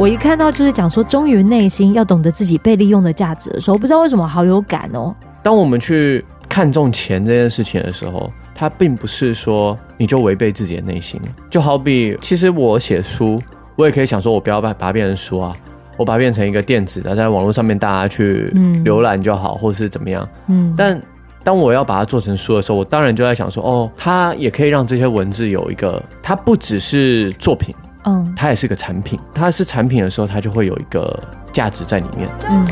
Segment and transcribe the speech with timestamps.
[0.00, 5.14] 我一看到就是讲说忠于内心，要懂得自己被利用的价值的时候，不知道为什么好有感哦。
[5.42, 11.20] 当我们去看重钱这件事情的时候，它并不是说你就违背自己的内心。
[11.50, 13.38] 就好比，其实我写书，
[13.76, 15.54] 我也可以想说，我不要把把它变成书啊，
[15.98, 18.50] 我把它变成一个电子的，在网络上面大家去
[18.82, 20.26] 浏览就好，或是怎么样。
[20.46, 20.98] 嗯，但。
[21.42, 27.74] 当我要把它做成书的时候，我当然就在想说，哦，它也可以让这些文字有一个，它不只是作品，
[28.04, 29.20] 嗯，它也是个产品。
[29.34, 31.22] 它是产品的时候，它就会有一个
[31.52, 32.64] 价值在里面，嗯。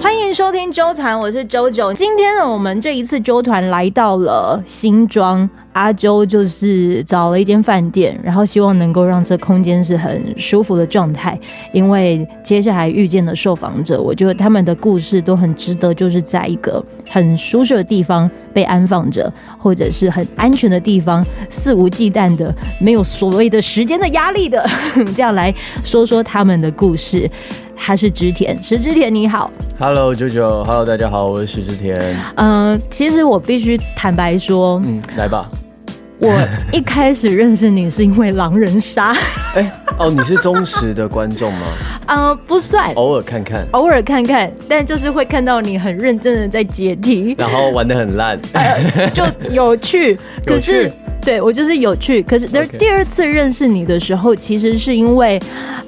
[0.00, 1.92] 欢迎收听周团，我是周九。
[1.92, 11.38] 今天呢，我们这一次周团来到了新庄，阿周就是找了一间饭店，然后希望能够让这空间是很舒服的状态。
[11.70, 24.66] 因为接下来遇见的受访者，我觉得他们的故事都很值得，就是在一个很舒适的地方被安放着，或者是很安全的地方，肆无忌惮的，没有所谓的时间的压力的，
[25.14, 25.54] 这样来
[25.84, 27.30] 说说他们的故事。
[27.78, 31.94] 他是织田，石之田你好，Hello 九九，Hello 大家好，我是石之田。
[32.36, 35.50] 嗯、呃，其实我必须坦白说，嗯，来吧，
[36.18, 36.32] 我
[36.72, 39.12] 一开始认识你是因为狼人杀。
[39.56, 41.60] 哎、欸，哦，你是忠实的观众吗？
[42.08, 50.90] 呃，不算，偶尔看看，偶尔看看，但就是会看到你很认真的在解题，然后玩的很烂、 呃，就有趣，可是。
[51.22, 52.46] 对，我就是有趣，可是
[52.78, 55.40] 第二次认识你的时候其实是因为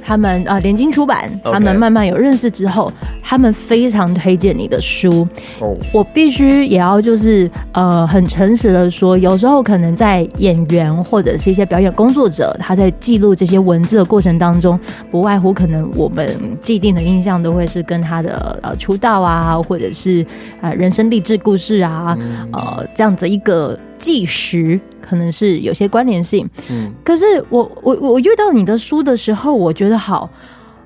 [0.04, 2.92] 他们啊，联经出版他们慢慢有认识之后，
[3.28, 5.28] 他们非常推荐你的书。
[5.60, 5.76] Oh.
[5.92, 16.26] 我必须也要就是呃，很诚实的说，有时候可能在演员或者是一些表演工作者，他在记录这些文字的过程当中，不外乎可能我们
[16.62, 20.22] 既定的印象都会是跟他的呃出道啊，或者是
[20.62, 22.56] 啊、呃、人生励志故事啊，mm -hmm.
[22.56, 24.80] 呃这样子一个纪实。
[25.00, 30.28] 可能是有些关联性，嗯，可是我我我遇到你的书的时候，我觉得好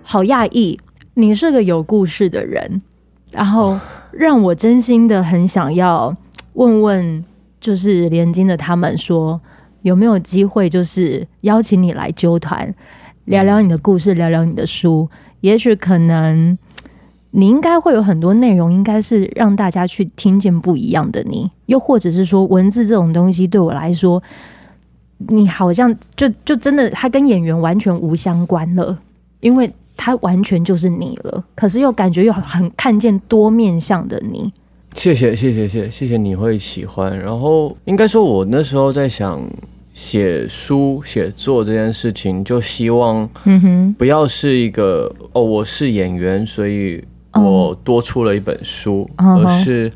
[0.01, 0.79] 好讶异，
[1.15, 2.83] 你是个有故事的人，
[3.31, 3.79] 然后
[4.13, 6.15] 让我真心的很想要
[6.55, 7.25] 问问，
[7.61, 9.41] 就是联经的他们说
[9.83, 12.75] 有没有机会，就是邀请你来纠团
[13.27, 15.09] 聊聊你的故事，聊聊你的书，
[15.41, 16.57] 也许可能。
[17.35, 24.23] 你应该会有很多内容，应该是让大家去听见不一样的你，又或者是说文字这种东西对我来说，
[25.29, 28.99] 你好像就就真的它跟演员完全无相关了，
[29.41, 31.45] 因为它完全就是你了。
[31.55, 34.53] 可是又感觉又很看见多面向的你。
[34.95, 37.19] 谢谢谢谢谢谢谢你会喜欢。
[37.19, 39.41] 然后应该说，我那时候在想
[39.93, 47.03] 写书写作这件事情，就希望嗯哼不要是一个哦，我是演员，所以。
[47.35, 49.91] 我多出了一本书，而是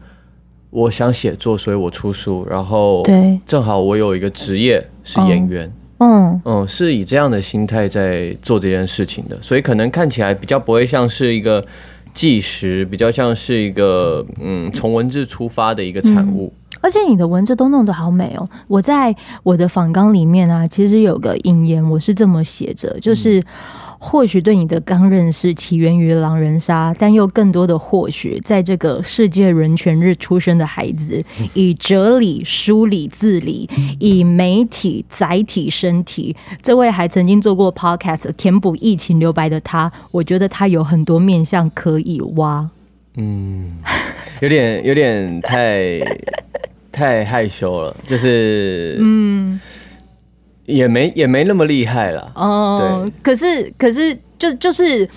[0.70, 2.46] 我想写作，所以我出书。
[2.48, 11.64] 然后，对，正好我有一个职业是演员，嗯嗯，是以这样的心态在做这件事情的，所以可能看起来比较不会像是一个
[12.12, 16.52] 计时，比较像是一个嗯从文字出发的一个产物。
[16.82, 18.48] 而且你的文字都弄得好美哦！
[18.68, 23.42] 我在我的访纲里面啊，其实有个引言，我是这么写着，就是。
[23.98, 31.24] 或许对你的刚认识起源于狼人杀，但又更多的或许，在这个世界人权日出生的孩子，
[31.54, 33.68] 以哲理梳理自理，
[33.98, 36.36] 以媒体载体身体。
[36.62, 42.68] 这位还曾经做过 podcast 填补疫情留白的他，我觉得他有很多面向可以挖。
[43.16, 43.70] 嗯，
[44.40, 46.00] 有点有点太
[46.92, 49.58] 太害羞了，就是嗯。
[50.66, 53.02] 也没也没那么厉害了哦。
[53.04, 55.08] 对，可是可是就就是，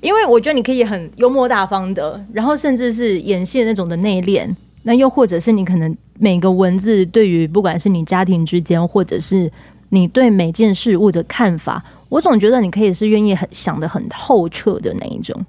[0.00, 4.48] 因为我觉得你可以很幽默大方的，然后甚至是演戏的那种的内敛，
[4.84, 9.50] 那又或者是你可能每个文字对于不管是你家庭之间，或者是
[9.90, 15.44] 你对每件事物的看法，我总觉得你可以是愿意很想的很透彻的那一种。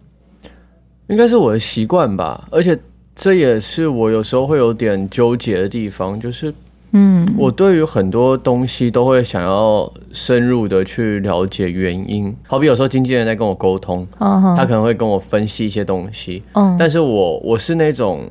[1.07, 2.77] 应该是我的习惯吧，而且
[3.15, 6.53] 这也是我有时候会有点纠结的地方，就是。
[6.93, 12.33] 嗯，我对于很多东西都会想要深入的去了解原因。
[12.47, 16.43] 好比有时候经纪人在跟我沟通，他可能会跟我分析一些东西，
[16.77, 18.21] 但是我我是那种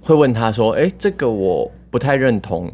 [0.00, 2.72] 会问他说：“哎，这个我不太认同，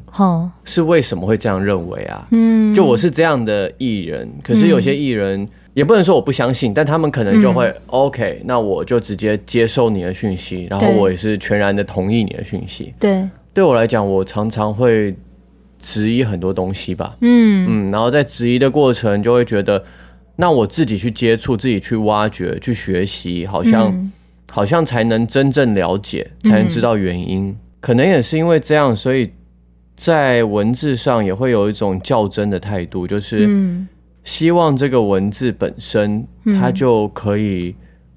[0.64, 12.92] 是为什么会这样认为啊？”嗯，就我是这样的艺人，可是有些艺人也不能说我不相信，但他们可能就会 OK，那我就直接接受你的讯息，然后我也是全然的同意你的讯息。
[13.00, 15.16] 对，对我来讲，我常常会。
[15.78, 17.88] 质疑很多东西吧，嗯。
[17.88, 19.84] 嗯，然后在质疑的过程就会觉得，
[20.36, 24.10] 那我自己去接触、自己去挖掘、去学习，好像
[24.50, 27.48] 好像才能真正了解，才能知道原因。
[27.48, 29.30] 嗯、可能也是因为这样，所以
[29.96, 33.48] 在文字上也会有一种较真的态度，就是
[34.24, 36.26] 希望这个文字本身
[36.60, 37.74] 它就可以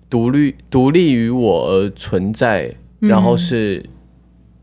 [0.09, 3.83] 独立独立于我而存在，然后是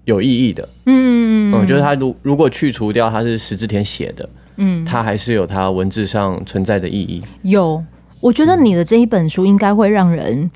[0.08, 0.69] 有意义的。
[0.87, 7.22] 嗯嗯，就是它如如果去除掉它是石之田写的，嗯，它还是有它文字上存在的意义。
[7.43, 7.84] 有。
[8.20, 10.50] 我觉得你的这一本书应该会让人，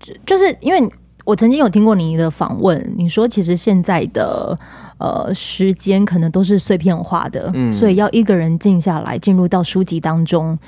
[0.00, 0.90] 就就是因为
[1.26, 4.58] 我曾经有听过你的访问，你说其实现在的
[4.96, 10.58] 呃时间可能都是碎片化的，嗯，所以要一个人静下来进入到书籍当中，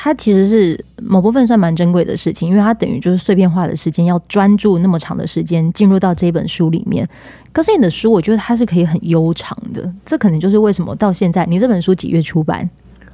[0.00, 7.06] 它其实是某部分算蛮珍贵的事情，因为它等于就是碎片化的时间要专注那么长的时间进入到这本书里面。
[7.52, 12.70] 可是你的书，我觉得它是可以很悠长的，这可能就是为什么到现在你这本书几月出版？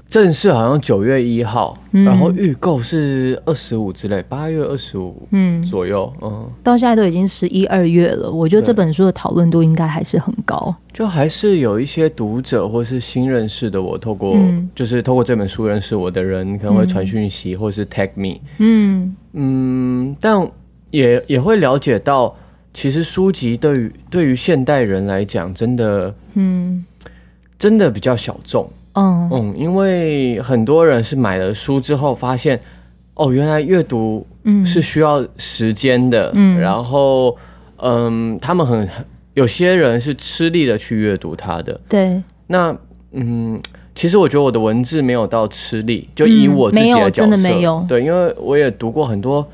[0.09, 5.61] 正式好像九月一号，嗯、然后预购是二十五之类，八月二十五嗯。
[5.65, 19.17] 左右，嗯，到现在都已经十一二月了，我觉得这本书的讨论度应该还是很高，就还是有一些读者或是新认识的我，透过、嗯、就是透过这本书认识我的人，可能会传讯息或是 tag me，嗯。
[19.33, 20.49] 嗯，但
[20.91, 22.33] 也也会了解到，
[22.73, 26.85] 其实书籍对于对于现代人来讲，真的嗯，
[27.59, 28.69] 真的比较小众。
[28.95, 29.29] 嗯。
[29.33, 32.61] 嗯，因为很多人是买了书之后发现，
[33.15, 34.65] 哦，原来阅读嗯。
[34.65, 37.37] 是需要时间的，嗯，然后
[37.77, 38.89] 嗯，他们很
[39.35, 42.23] 有些人是吃力的去阅读它的，对。
[42.47, 42.77] 那
[43.13, 43.61] 嗯，
[43.95, 49.47] 其实我觉得我的文字没有到吃力，就以我自己的角色，嗯、真的没有，对，因为我也读过很多，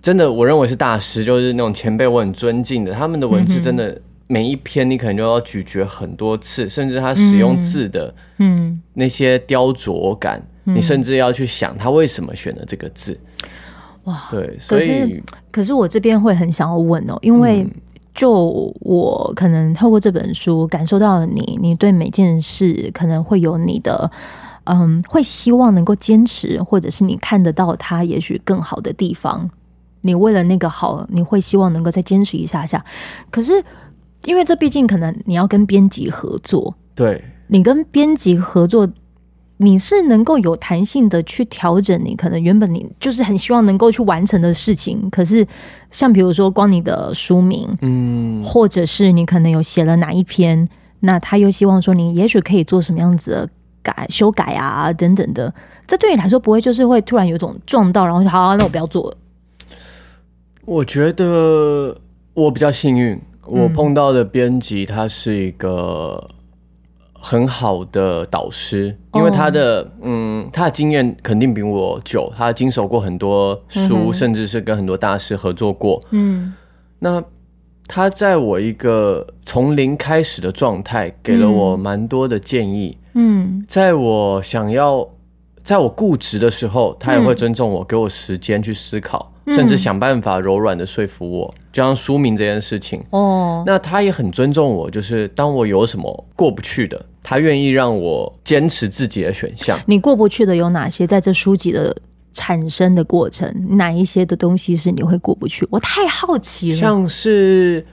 [0.00, 3.96] 真的我认为是大师，就是那种前辈，我很尊敬的，他们的文字真的。
[4.30, 13.18] 嗯每一篇你可能就要咀嚼很多次，甚至他使用字的，嗯，那些雕琢感，嗯、你甚至要去想他为什么选了这个字。
[14.04, 17.66] 哇，对，所以可是我这边会很想要问哦，因为
[18.14, 18.30] 就
[18.82, 24.08] 我可能透过这本书感受到了你，你对每件事可能会有你的，
[24.62, 29.50] 嗯，会希望能够坚持，或者是你看得到它也许更好的地方，
[30.02, 32.84] 你为了那个好，你会希望能够再坚持一下下，
[33.28, 33.64] 可是。
[34.24, 38.88] 因为这毕竟可能你要跟编辑合作，对，你跟编辑合作，
[39.56, 45.08] 你是能够有弹性的去调整你可能原本你就是很希望能够去完成的事情。
[45.10, 45.46] 可是
[45.90, 50.68] 像比如说光你的书名，嗯，或者是你可能有写了哪一篇，
[51.00, 53.48] 那他又希望说你也许可以做什么样子的
[53.82, 55.52] 改修改啊等等的，
[55.86, 59.16] 这对你来说不会就是会突然有种撞到，然后就好，那我不要做了。
[60.66, 61.96] 我觉得
[62.34, 63.18] 我比较幸运。
[63.50, 66.30] 我碰到的编辑，他是一个
[67.12, 76.02] 很好的导师，因为他的嗯，他的经验肯定比我久，他经手过很多书，甚至是跟很多大师合作过。
[76.10, 76.54] 嗯，
[77.00, 77.22] 那
[77.88, 82.96] 他在我一个从零开始的状态，给了我蛮多的建议。
[83.14, 85.04] 嗯，在我想要，
[85.62, 89.32] 在我固执的时候，他也会尊重我，给我时间去思考。
[89.52, 93.64] 甚至想办法柔软的说服我，就像书名这件事情哦。
[93.66, 99.78] 那他也很尊重我，就是当我有什么过不去的，他愿意让我坚持自己的选项。
[99.86, 101.06] 你过不去的有哪些？
[101.06, 101.94] 在这书籍的
[102.32, 105.66] 产生的过程，哪一些的东西是你会过不去？
[105.70, 106.76] 我太好奇了。
[106.76, 107.84] 像是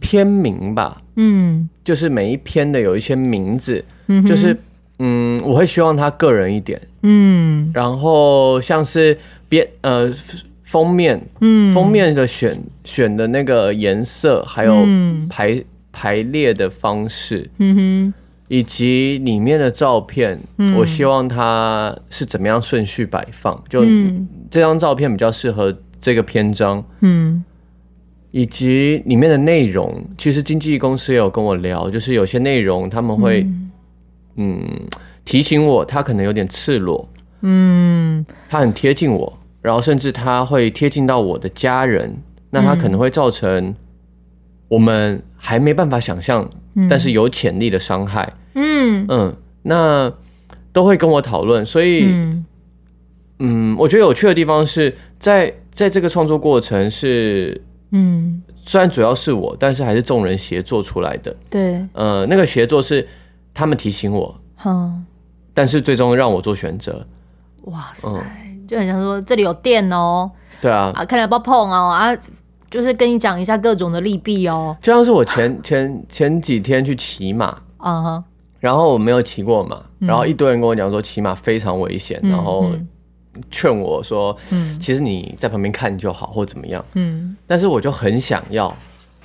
[0.00, 4.56] 篇名吧，嗯，就是每一篇的有一些名字，嗯，就是
[4.98, 9.16] 嗯，我会希望他个人一点，嗯，然后像是
[9.48, 10.12] 别呃。
[10.72, 14.74] 封面，嗯，封面的选选的那个颜色，还有
[15.28, 18.14] 排、嗯、排列的方式，嗯哼，
[18.48, 23.84] 以及里面的照片，嗯、我希望它是怎么样顺序摆放，就
[24.50, 27.44] 这张照片比较适合这个篇章，嗯，
[28.30, 33.42] 以及里面的内容，其实经纪公司也有跟我聊，就是有些内容他们会，
[34.36, 34.66] 嗯，嗯，
[35.22, 37.06] 提醒我，他可能有点赤裸，
[37.42, 39.38] 嗯，他很贴近我。
[39.62, 42.14] 然后甚至他会贴近到我的家人，
[42.50, 43.74] 那他可能会造成
[44.68, 48.30] 我们还没办法想象，嗯、但是有潜力的伤害。
[48.54, 50.12] 嗯嗯，那
[50.72, 52.44] 都会跟我讨论，所以嗯，
[53.38, 57.58] 嗯，我觉得有趣的地方是在在这个创作过程是
[57.92, 61.34] 嗯，虽然主要是我，但是还是众人协作出来的。
[61.48, 63.06] 对，呃，那个协作是
[63.54, 65.04] 他们提醒我，嗯，
[65.54, 67.06] 但是最终让我做选择。
[67.66, 68.08] 哇塞！
[68.10, 71.90] 嗯就很想说这里有电哦，对啊，啊，看来不要碰哦。
[71.90, 72.16] 啊，
[72.70, 74.74] 就是跟你讲一下各种的利弊哦。
[74.80, 77.48] 就像是我前 前前几天去骑马。
[77.76, 78.22] 啊，uh.
[78.60, 82.70] 然后我没有骑过马，然后一堆人跟我讲说骑马非常危险，嗯、然后
[83.50, 88.74] 劝我说，嗯，其实你在旁边看就好，或怎么样，嗯，但是我就很想要，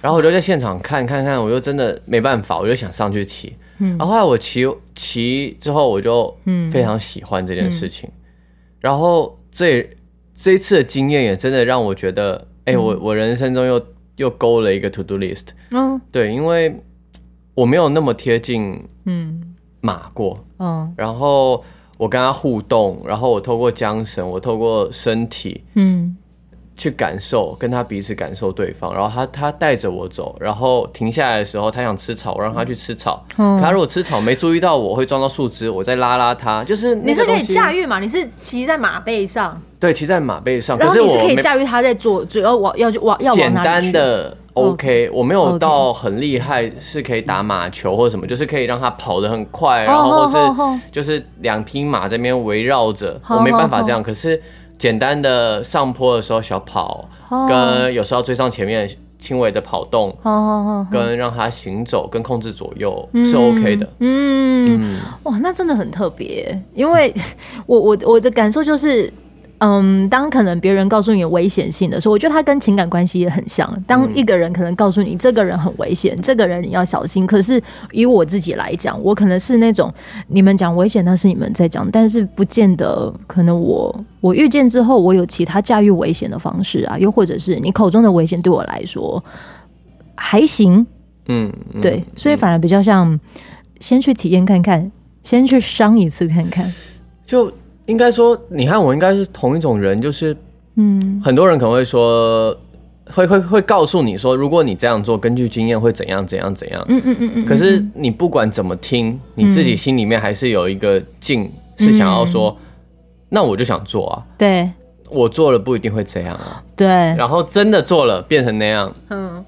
[0.01, 6.69] 然后我就在现场看看看，我就真的没办法，我就想上去骑，嗯，然后后来我骑骑之后，我就嗯。
[6.69, 8.09] 非常喜欢这件事情，
[8.79, 9.87] 然后这
[10.33, 13.85] 这一次的经验也真的让我觉得，哎，我我人生中又
[14.17, 16.75] 又勾了一个 to do list，嗯，对，因为
[17.53, 21.63] 我没有那么贴近，嗯，马过，嗯，然后。
[21.99, 26.15] 我跟他互动，然后我透过缰绳，我透过身体，嗯，
[26.77, 28.93] 去感受，跟他彼此感受对方。
[28.93, 33.25] 然后他他带着我走，然后停下来的时候，他想吃草，我让他去吃草。
[33.37, 36.63] 嗯，可他如果吃草没注意到我，我会撞到树枝，我再拉拉他。
[36.63, 37.99] 就是你是可以驾驭嘛？
[37.99, 39.59] 你是骑在马背上？
[39.79, 40.77] 对，骑在马背上。
[40.77, 43.91] 然后你是可以驾驭他在做，主要往要去往要往哪里去？
[43.91, 44.37] 简单的。
[44.53, 54.01] OK，我没有到很厉害，是可以打马球或者什么，就是可以让他跑得很快，然后或是就是两匹马这边围绕着，我没办法这样。
[54.01, 54.41] 可是
[54.77, 57.09] 简单的上坡的时候小跑，
[57.47, 60.15] 跟有时候追上前面轻微的跑动，
[60.91, 63.89] 跟让它行走跟控制左右是 OK 的。
[63.99, 67.13] 嗯，哇，那真的很特别，因为
[67.65, 69.11] 我我我的感受就是。
[69.59, 73.67] 嗯，当可能别人告诉你有危险性的时候，我觉得他跟情感关系也很像。
[73.87, 77.25] 当一个人可能告诉你这个人很危险，这个人你要小心。
[77.25, 77.59] 可是
[77.91, 79.91] 以我自己来讲，我可能是那种
[80.27, 89.23] 你们讲危险，那是你们在讲，但是不见得可能我我遇见之后，我有其他驾驭危险的方式啊，又或者是你口中的危险对我来说
[90.13, 90.85] 还行。
[91.29, 93.19] 嗯，对，所以反而比较像
[93.79, 94.91] 先去体验看看，
[95.23, 96.71] 先去伤一次看看，
[97.25, 97.51] 就。
[97.87, 100.35] 应该说，你和我应该是同一种人，就是，
[100.75, 102.55] 嗯，很多人可能会说，
[103.09, 107.45] 会会会告诉你说，如果你这样做，根据经验会怎样怎样怎样，嗯嗯嗯嗯。
[107.45, 112.55] 可是你不管怎么听，你自己心里面还是有一个劲，是想要说，
[113.29, 114.23] 那我就想做啊。
[114.37, 114.69] 对，
[115.09, 116.61] 我做了不一定会这样啊。
[116.75, 119.45] 对，然后真的做了变成那样，嗯，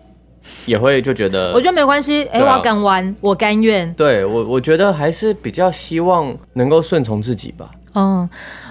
[0.65, 3.93] 也会就觉得，我觉得没关系，哎，我敢玩，我甘愿。
[3.95, 7.69] 对我，我觉得还是比较希望能够顺从自己吧。
[7.95, 8.29] 嗯，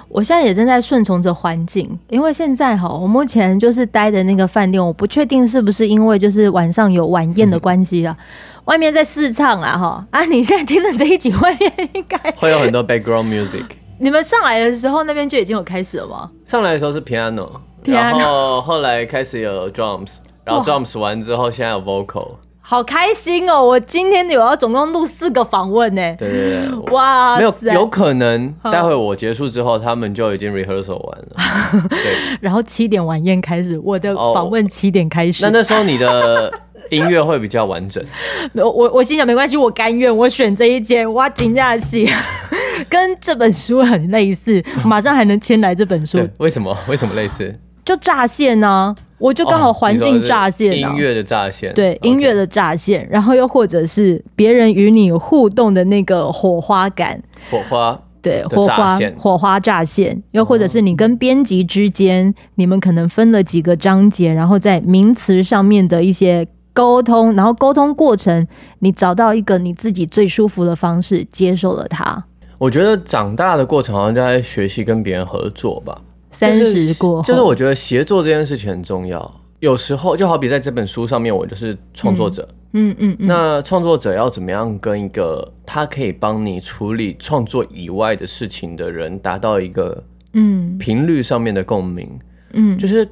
[0.09, 13.65] 我现在也正在顺从着环境，因为现在哈，我目前就是待的那个饭店，我不确定是不是因为就是晚上有晚宴的关系啊，嗯、外面在试唱啦哈啊， 你现在听的这一集外面应该 会有很多 background music。
[14.01, 16.31] 你们上来的时候那边就已经有开始了吗？
[16.45, 17.51] 上来的时候是 piano，,
[17.83, 22.37] piano 然后后来开始有 drums，然后 drums 完之后现在有 vocal。
[22.71, 23.65] 好开心哦！
[23.65, 26.03] 我今天有要总共录四个访问呢。
[26.19, 31.89] 对对对，哇，没有有可能，待会我结束之后，他们就已经 rehearsal 完了。
[31.89, 31.99] 对，
[32.43, 35.43] 然后七点晚宴开始，我的访问七点开始。
[35.43, 36.53] 那那时候你的
[36.91, 38.05] 音乐会比较完整。
[38.53, 41.11] 我我我心想没关系，我甘愿，我选这一间。
[41.15, 42.07] 哇，惊讶戏
[42.91, 46.21] 跟这本书很类似，马上还能签来这本书。
[46.37, 46.77] 为什么？
[46.87, 47.59] 为什么类似？
[47.83, 48.95] 就乍现呢？
[49.19, 57.21] 我就刚好环境乍现，音乐的乍现，对音乐的乍现，然后又或者是别人与你互动的那个火花感，
[57.51, 68.47] 火花，对火花，火花乍现，又或者是你跟编辑之间，你们可能分了几个章节，然后在名词上面的一些沟通，然后沟通过程，
[68.79, 72.25] 你找到一个你自己最舒服的方式，接受了它。
[72.57, 75.97] 我觉得长大的过程好像就在学习跟别人合作吧。
[76.31, 79.41] 三十过后，就是我觉得协作这件事情很重要。
[79.61, 90.01] 有时候就好比在这本书上面，我就是创作者，嗯嗯，嗯，那创作者要怎么样跟一个他可以帮你处理创作以外的事情的人达到一个
[90.35, 92.09] 嗯频率上面的共鸣，
[92.53, 93.09] 嗯，就是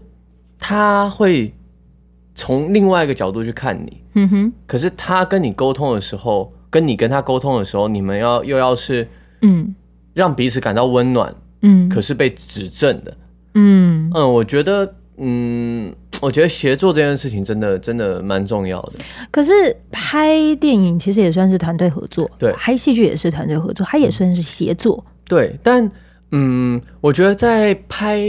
[0.57, 1.53] 他会
[2.37, 4.53] 从另外一个角度去看你，嗯哼。
[4.69, 9.09] 可是他跟你沟通的时候，跟你跟他沟通的时候，你们要又要是
[9.43, 9.75] 嗯
[10.15, 11.35] 让彼此感到温暖。
[11.63, 13.17] 嗯，可是被指正的，
[13.55, 18.93] 嗯嗯，我觉得，嗯，我觉得协作这件事情真的真的蛮重要的。
[19.31, 19.53] 可是
[19.91, 25.05] 拍电影其实也算是团队合作，对，拍戏剧也是团队合作，它也算是协作。
[25.29, 25.89] 对，但
[26.33, 28.23] 嗯，我觉得在拍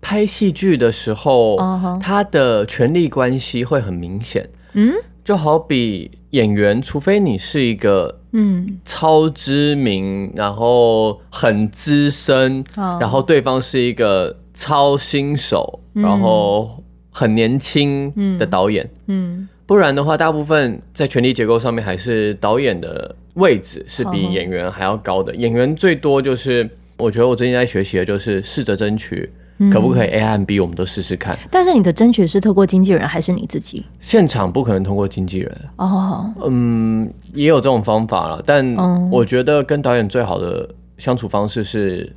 [0.00, 1.56] 拍戏剧的时候，
[2.00, 4.48] 他的权力关系会很明显。
[4.74, 4.92] 嗯。
[5.24, 8.78] 就好比演员，除非你是一个嗯。
[8.84, 25.34] 超知名，然后很资深，然后对方是一个超新手，然后很年轻的导演，嗯，不然的话，大部分在权力结构上面还是导演的位置是比演员还要高的。
[25.34, 29.30] 演员最多就是，我觉得我最近在学习的就是试着争取。
[29.72, 31.38] 可不可以 A 和 B 我们都试试看？
[31.50, 33.84] 但是你的争取是透过经纪人还是你自己？
[34.00, 36.30] 现场不可能通过经纪人哦。
[36.44, 38.74] 嗯，也有这种方法了，但
[39.10, 42.14] 我觉得跟导演最好的相处方式是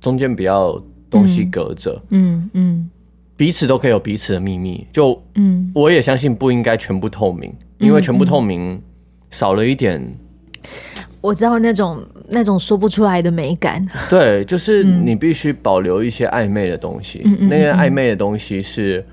[0.00, 2.90] 中间不要东西隔着，嗯嗯，嗯，
[3.36, 4.86] 彼此都可以有彼此的秘密。
[4.92, 8.82] 就嗯，我也相信不应该全部透明，因为全部透明
[9.30, 10.02] 少了一点。
[11.20, 13.84] 我知道那种那种说不出来的美感。
[14.08, 17.22] 对，就是你必须保留一些暧昧的东西。
[17.24, 19.04] 嗯、那个暧昧的东西是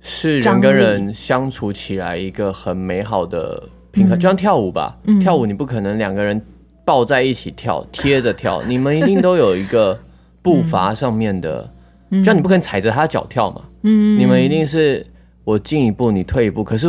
[0.00, 4.98] 是人跟人相处起来一个很美好的平衡，就像跳舞吧。
[5.04, 6.40] 嗯、跳舞你不可能两个人
[6.84, 9.98] 抱在一起跳， 贴着跳，你们一定都有一个
[10.42, 11.70] 步伐上面的，
[12.10, 13.62] 嗯、就像你不可能踩着他脚跳嘛。
[13.82, 15.06] 嗯，你们一定是
[15.44, 16.88] 我进一步，你退一步，可是。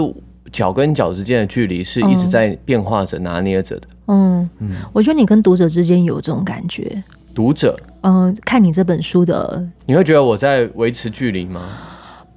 [0.56, 3.88] 脚跟脚之间的距离是一直在变化着、拿捏着的。
[4.08, 7.04] 嗯嗯，我觉得你跟读者之间有这种感觉。
[7.34, 11.68] 读者，嗯，看你这本书的，你会觉得我在维持距离吗？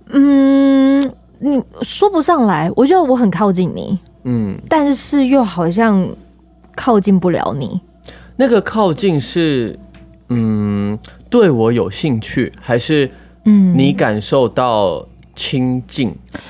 [0.08, 1.00] 嗯，
[1.38, 2.68] 你说不上来。
[2.74, 6.04] 我觉得我很靠近你，嗯，但是又好像
[6.74, 7.80] 靠近不了你。
[8.34, 9.78] 那个靠近是，
[10.30, 10.98] 嗯，
[11.30, 13.08] 对我有兴趣，还是
[13.44, 15.06] 嗯，你感受到
[15.36, 16.08] 亲近？
[16.08, 16.48] 嗯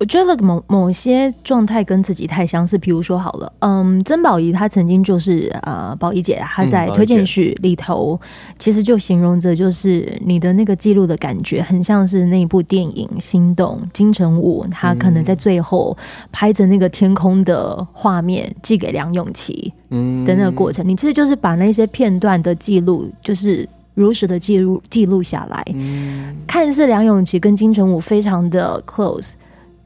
[0.00, 8.18] 我觉得某某些状态跟自己太相似，比如说好了，嗯，曾宝仪她曾经就是呃，宝仪姐她在推荐序里头，
[8.58, 15.94] 其实就形容着就是你的那个记录的感觉，很像是那一部电影《心动》，金城武他可能在最后
[16.32, 29.32] 拍着那个天空的画面寄给梁咏琪，嗯，的那个过程，你其实就是把那些片段的记录，就是如实的记录记录下来，嗯，看似梁咏琪跟金城武非常的 close。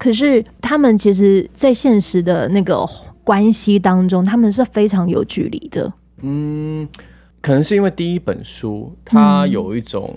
[0.04, 2.87] 可是他们其实，在现实的那个
[3.25, 5.90] 关系当中，他们是非常有距离的。
[6.20, 6.87] 嗯，
[7.40, 10.14] 可能是因为第一本书它有一种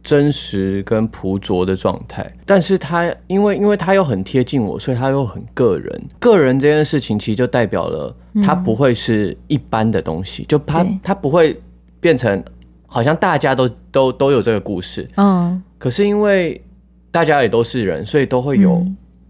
[0.00, 6.02] 真实跟朴拙的状态，嗯、但是它因为因为它又很贴近我，所以它又很个人。
[6.20, 11.60] 个人这件事情其实就代表了它不会是一般的东西，嗯、就它对它不会
[11.98, 12.40] 变成
[12.86, 15.10] 好像大家都都都有这个故事。
[15.16, 16.62] 嗯，可是因为。
[17.14, 18.84] 大家也都是人，所以都会有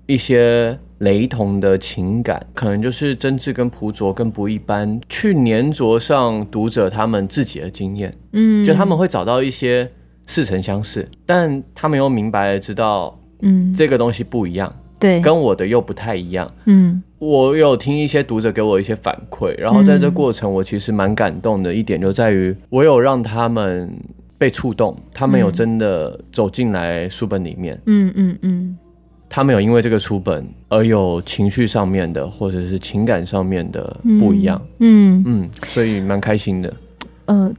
[0.07, 9.87] 一些雷同的情感，嗯、可能就是真挚跟朴拙跟不一般，去粘着上读者他们自己的经验，嗯，就他们会找到一些
[10.25, 23.95] 似曾相识，但他们又明白的知道，嗯，这个东西不一样，对，跟我的又不太一样，嗯，我有听一些读者给我一些反馈，然后在这过程我其实蛮感动的一点就在于，我有让他们。
[24.37, 28.77] 被触动，他们有真的走进来书本里面，嗯嗯嗯，
[29.29, 36.73] 他们有因为这个书本而有情绪上面的，或者是情感上面的不一样，嗯嗯，所以蛮开心的。
[37.27, 37.51] 呃，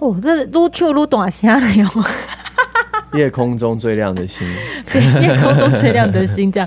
[0.00, 1.86] 哦，这录就录短虾了哟。
[3.14, 4.46] 夜空中最亮的星，
[4.90, 6.66] 对， 夜空中最亮的星，这样，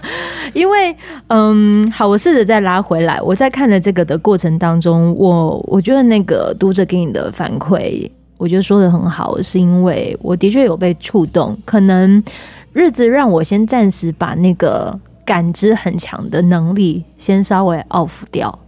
[0.53, 0.95] 因为，
[1.29, 8.07] 嗯，好，我试着再拉回来，我在看了这个的过程当中，我我觉得那个读者给你的反馈。
[8.37, 11.57] 我觉得说的很好，是因为我的确有被触动。
[11.63, 12.21] 可能
[12.73, 18.59] 日子让我先暂时把那个感知很强的能力先稍微 off 掉，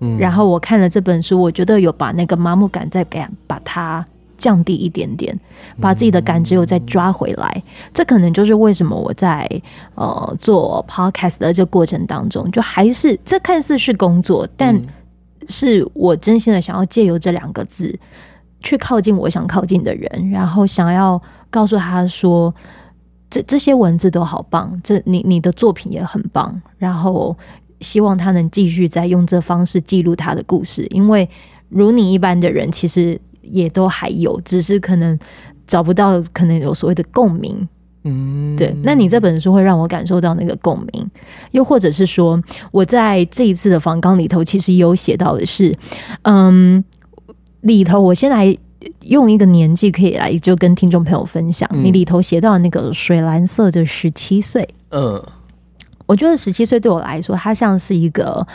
[0.00, 4.04] 嗯，然后我看了这本书，我觉得有把那个麻木感再给把它
[4.38, 5.36] 降低一点点，
[5.80, 7.52] 把自己的感知又再抓回来。
[7.56, 7.62] 嗯，
[7.92, 9.48] 这可能就是为什么我在
[9.96, 14.80] 呃做 podcast 的这个过程当中，就还是这看似是工作，但
[15.48, 17.98] 是我真心的想要借由这两个字。
[18.66, 22.52] 去靠近我想靠近的人，然后想要告诉他说，
[23.30, 27.36] 这这些文字都好棒，这你你的作品也很棒，然后
[27.80, 31.28] 希望他能继续再用这方式记录他的故事，因为
[31.68, 35.16] 如你一般的人其实也都还有，只是可能
[35.68, 37.68] 找不到，可能有所谓的共鸣。
[38.02, 41.10] 嗯，对，那你这本书会让我感受到那个共鸣，
[41.52, 45.72] 又或者是说，我在这一次的访纲里头，其实有写到的是，
[46.22, 46.82] 嗯。
[47.66, 48.56] 里头，我先来
[49.02, 51.68] 用一个年纪可以来就跟听众朋友分享。
[51.72, 55.22] 嗯、你里头写到那个水蓝色的十七岁，嗯，
[56.06, 58.46] 我觉得十七岁对我来说，它像是一个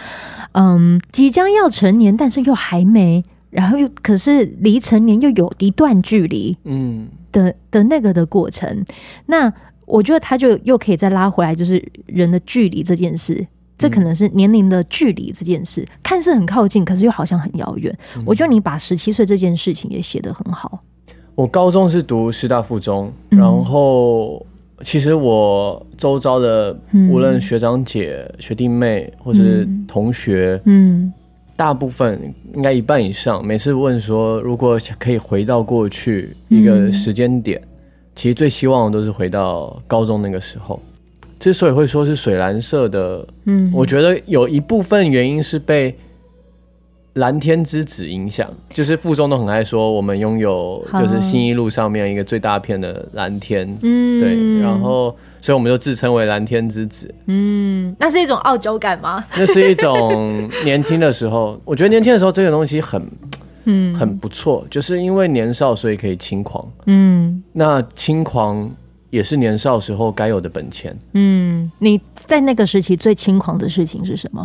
[0.53, 8.85] 嗯即将要成年，但是又还没，然后又可是离成年又有一段距离，嗯的的那个的过程。
[9.25, 9.51] 那
[9.85, 13.45] 我觉得他就又可以再拉回来，就是人的距离这件事。
[13.81, 17.91] 这可能是年龄的距离这件事，看似很靠近，可是又好像很遥远。
[18.15, 20.79] 嗯、我觉得你把十七岁这件事情也写得很好。
[21.33, 24.45] 我高中是读师大附中，嗯、然后
[24.83, 26.77] 其实我周遭的
[27.09, 31.11] 无论学长姐、嗯、学弟妹或是同学，嗯，
[31.55, 37.67] 大部分应该一半以上，每次问说如果可以回到过去一个时间点，嗯、
[38.15, 40.79] 其实最希望的都是回到高中那个时候。
[41.41, 45.93] 之所以会说是水蓝色的，嗯，我觉得有一部分原因是被
[47.13, 59.25] 蓝天之子影响，就是附中都很爱说，我们拥有就是新一路上面一个最大片的蓝天，嗯，对，然后所以我们就自称为蓝天之子，嗯，那是一种傲娇感吗？
[59.35, 63.03] 那是一种年轻的时候，我觉得年轻的时候这个东西很，
[63.65, 68.69] 嗯，很不错，就是因为年少所以可以轻狂，嗯，那轻狂
[69.11, 74.43] 也是年少时候该有的本钱，嗯，你在那个时期最轻狂的事情是什么？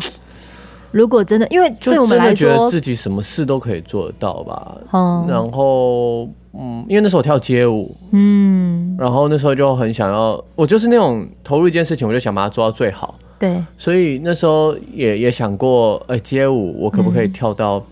[0.93, 4.77] 如果真的，因为对我们来说，觉得自己什么事都可以做得到吧。
[4.93, 13.15] 嗯，然后，嗯，因为那时候我跳街舞，嗯，然后那时候就很想要，我就是那种投入一件事情，我就想把它做到最好。
[13.39, 17.85] 对，所以那时候也也想过，哎、欸，街舞我可不可以跳到，嗯、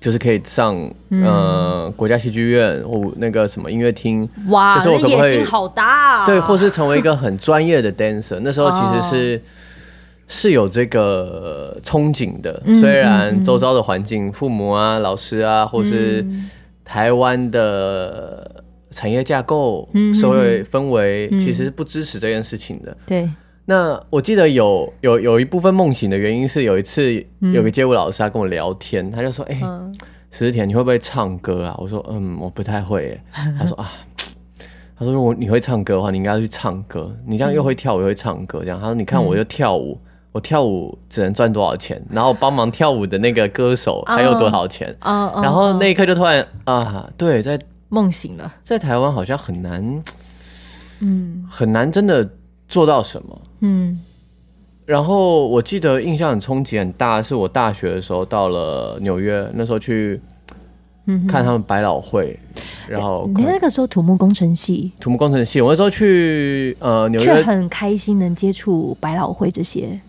[0.00, 0.74] 就是可以上，
[1.10, 4.28] 嗯、呃，国家戏剧院或那个什么音乐厅。
[4.48, 6.26] 哇，就是我可不可以，野心好大啊！
[6.26, 8.38] 对，或是成为一个很专业的 dancer。
[8.42, 9.36] 那时候其实是。
[9.44, 9.48] 哦
[10.30, 16.22] 是有这个憧憬的，虽然周遭的环境、父母啊、老师啊，或是
[16.84, 22.94] 台湾的产业架构、社会氛围，其实不支持这件事情的。
[23.06, 23.26] 对。
[23.70, 29.60] 那我记得有有有一部分梦醒的原因是，有一次有个街舞老师他跟我聊天，他就说：“哎，
[30.30, 33.20] 石田，你会不会唱歌啊？”我说：“嗯，我不太会。”
[33.58, 33.92] 他说：“啊，
[34.96, 37.14] 他说如果你会唱歌的话，你应该要去唱歌。
[37.26, 40.00] 你这样又会跳舞又会唱歌，这样。”他说：“你看我就跳舞。”
[40.32, 42.00] 我跳舞只能赚多少钱？
[42.10, 44.94] 然后帮忙跳舞的那个歌手还有多少钱？
[45.02, 50.02] 然后那一刻就突然啊，对，在梦醒了，在台湾好像很难，
[51.00, 52.28] 嗯，很难真的
[52.68, 54.00] 做到什么，嗯。
[54.86, 60.18] 然后我记得印象很冲击很大，是我大学的时候到了纽约，那时候去
[61.28, 62.38] 看他们百老汇，
[62.88, 70.00] 然后你那个时候土木工程系，土木工程系，我那时候去呃纽约，很开心能接触百老汇这些。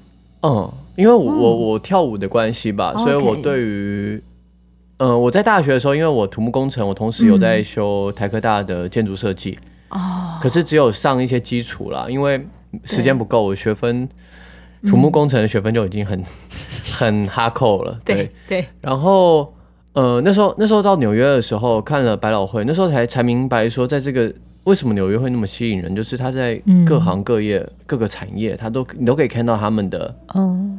[0.43, 4.23] 嗯，因为我、嗯、我我跳舞的关系吧，所以我对于，
[4.99, 9.59] 嗯、呃，我在大学的时候，因为我土木工程，我同时有在修台科大的建筑设计，
[9.89, 12.47] 哦、嗯，可是只有上一些基础啦，因为
[12.83, 14.07] 时间不够，我学分
[14.87, 16.25] 土木工程的学分就已经很、嗯、
[16.93, 19.53] 很 哈扣了，对对，对，然后
[19.93, 24.33] 呃那时候那时候到纽约的时候看了百老汇，那时候才才明白说在这个。
[24.65, 25.95] 为什么纽约会那么吸引人？
[25.95, 30.69] 就是他在各行各业、嗯、各个产业，他都你都可以看到他们的哦。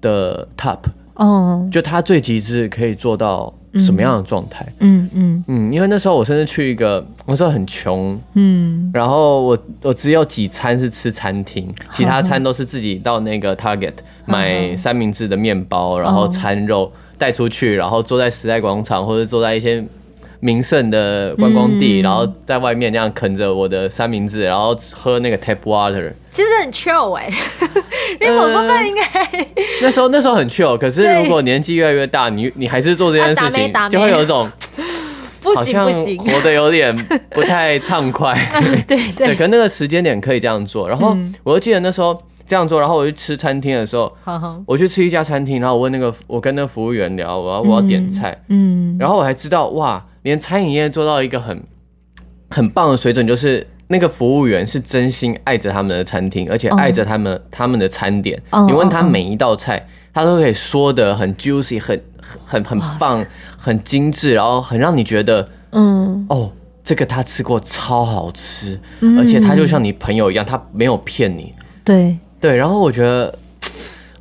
[0.00, 0.78] 的 top
[1.14, 4.66] 哦，就他最极致可以做到什么样的状态？
[4.80, 5.44] 嗯嗯。
[5.48, 13.94] 嗯，因为那时候我甚至去一个，那时候很穷，嗯，然后我我只有几餐是吃餐厅，其他餐都是自己到那个 Target
[14.26, 19.86] 买三明治的面包，然后餐肉带出去，然后坐在时代广场或者坐在一些。
[20.40, 27.34] 名胜的观光地，嗯、然后在外面那样啃着我的三明治，然后喝那个 tap water，其实很 chill 哎、欸，
[28.20, 29.46] 因为某部分应该、呃、
[29.82, 34.50] 那时候那时候很 chill，可是如果年纪越来越大，你你还是做这件事情，就会有一种
[35.40, 36.96] 不行不行，活得有点
[37.30, 38.34] 不太畅快。
[38.88, 40.88] 对对，对，可能那个时间点可以这样做。
[40.88, 50.04] 然后我就记得那时候这样做，然后我去吃餐厅的时候，嗯、我去吃一家餐厅，然后我问那个我跟那个服务员聊，我要我要点菜，嗯，然后我还知道哇。
[50.24, 51.62] 连餐饮业做到一个很
[52.48, 57.42] 很棒的水准，就是那个服务员是真心爱着他们的餐厅，而且爱着他们、oh.
[57.50, 58.42] 他们的餐点。
[58.48, 58.64] Oh.
[58.64, 62.02] 你问他每一道菜，他都可以说的很 juicy，很
[62.42, 63.26] 很很棒，oh.
[63.58, 66.50] 很精致，然后很让你觉得，嗯，哦，
[66.82, 68.80] 这个他吃过超好吃，
[69.18, 71.52] 而且他就像你朋友一样，他没有骗你。
[71.84, 73.34] 对对，然后我觉得。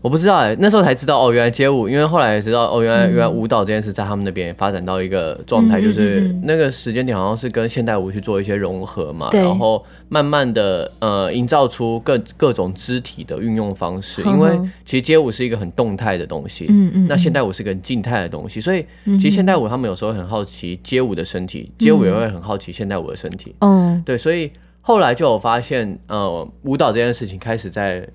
[0.01, 24.51] 我不知道哎、欸，那时候才知道哦，原来街舞，因为后来也知道哦，原来原来舞蹈这件事在他们那边发展到一个状态，就是那个时间点好像是跟现代舞去做一些融合嘛，然后慢慢的呃营造出各各种肢体的运用方式，因为其实街舞是一个很动态的东西，嗯嗯，那现代舞是个很静态的东西，所以其实现代舞他们有时候很好奇街舞的身体，街舞也会很好奇现代舞的身体，嗯，对，所以
[24.85, 28.07] 后来就有发现呃舞蹈这件事情开始在。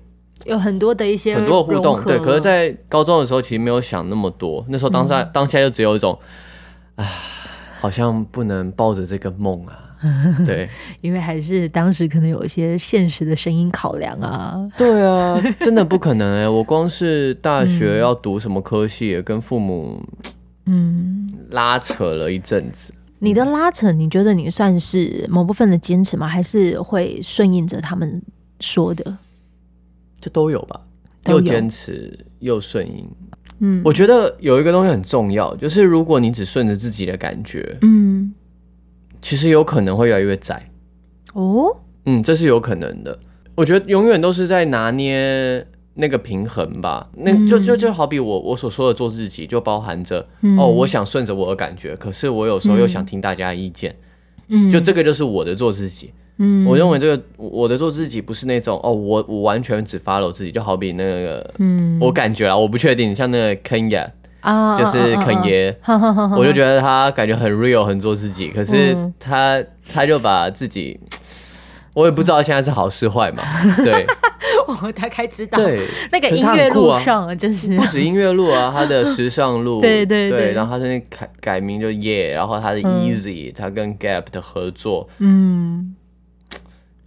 [0.45, 2.17] 有很多的一些很多互动，对。
[2.17, 4.65] 可是，在高中的时候，其实没有想那么多。
[4.69, 6.17] 那时候当下、嗯、当下就只有一种，
[6.95, 7.05] 啊，
[7.81, 9.97] 好像不能抱着这个梦啊。
[10.47, 10.69] 对，
[11.01, 14.65] 因为还是当时可能有一些现实的声音考量啊。
[14.77, 16.47] 对啊，真的不可能哎、欸！
[16.47, 20.01] 我光是大学要读什么科系，也跟父母
[20.67, 22.93] 嗯拉扯了一阵子。
[23.19, 26.27] 你的拉扯，你觉得你算是某部分的坚持吗？
[26.27, 28.21] 还是会顺应着他们
[28.59, 29.17] 说的？
[30.21, 30.81] 这都有吧，
[31.27, 33.05] 又坚持又顺应。
[33.59, 38.33] 嗯，我觉得有一个东西很重要，就是如果你只顺着自己的感觉，嗯，
[39.21, 40.69] 其实有可能会越来越窄。
[41.33, 43.19] 哦，嗯，这是有可能的。
[43.55, 45.67] 我觉得永远都是在拿捏
[45.99, 47.07] 那个平衡吧。
[47.17, 53.95] 那就就就好比我我所说的做自己，就包含着、嗯、哦，我想顺着我的感觉，可是我有时候又想听大家的意见。
[54.47, 56.11] 嗯，就这个就是我的做自己。
[56.41, 64.07] 嗯，我认为这个我的做自己不是那种哦，我我完全只 follow 自己，就好比那个，嗯，我感觉啊，我不确定，像那个 Kenya
[64.39, 65.77] 啊，就是肯爷，
[66.37, 69.61] 我就觉得他感觉很 real，很做自己，可是他
[69.93, 70.97] 他就把自己，
[71.93, 73.43] 我也不知道现在是好是坏嘛，
[73.83, 74.07] 对，
[74.83, 85.95] 我大概知道，对，那个音乐路上就是不止音乐路啊，他的时尚路，对对对，然后他现在改改名就 Yeah，然后他的 Easy，他跟 Gap 的合作，嗯。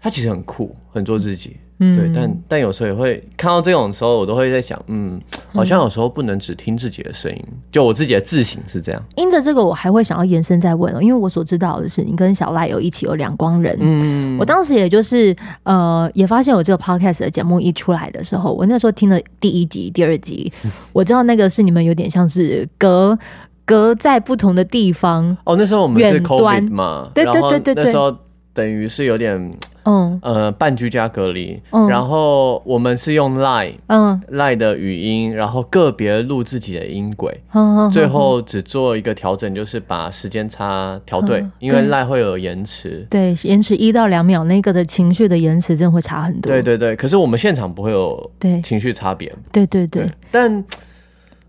[0.04, 5.20] 他其实很酷，很做自己，嗯、对，但但有时候也会看到这种时候，我都会在想，嗯，
[5.52, 9.02] 好像有时候不能只听自己的声音，嗯、就我自己的自省是这样。
[9.16, 20.52] 因着这个，我还会想要延伸再问哦，因为我所知道的是，你跟小赖有一起有两光人，嗯，我当时也就是呃，也发现我这个 podcast 的节目一出来的时候，我那时候听了第一集、第二集，
[20.92, 23.18] 我知道那个是你们有点像是隔
[23.64, 28.16] 隔在不同的地方哦，那时候我们是 COVID 嘛，对对对对对，那时候
[28.52, 29.52] 等于是有点。
[29.84, 30.18] 嗯。
[30.22, 48.62] 呃，半居家隔离，嗯，然后我们是用 Line，嗯，Line 的语音，然后个别录自己的音轨，嗯，最后只做一个调整，就是把时间差调对，嗯，因为 Line 会有延迟，对，延迟一到两秒，那个的情绪的延迟真的会差很多，对对对，可是我们现场不会有对。
[48.62, 50.64] 情绪差别，对对对，对，但。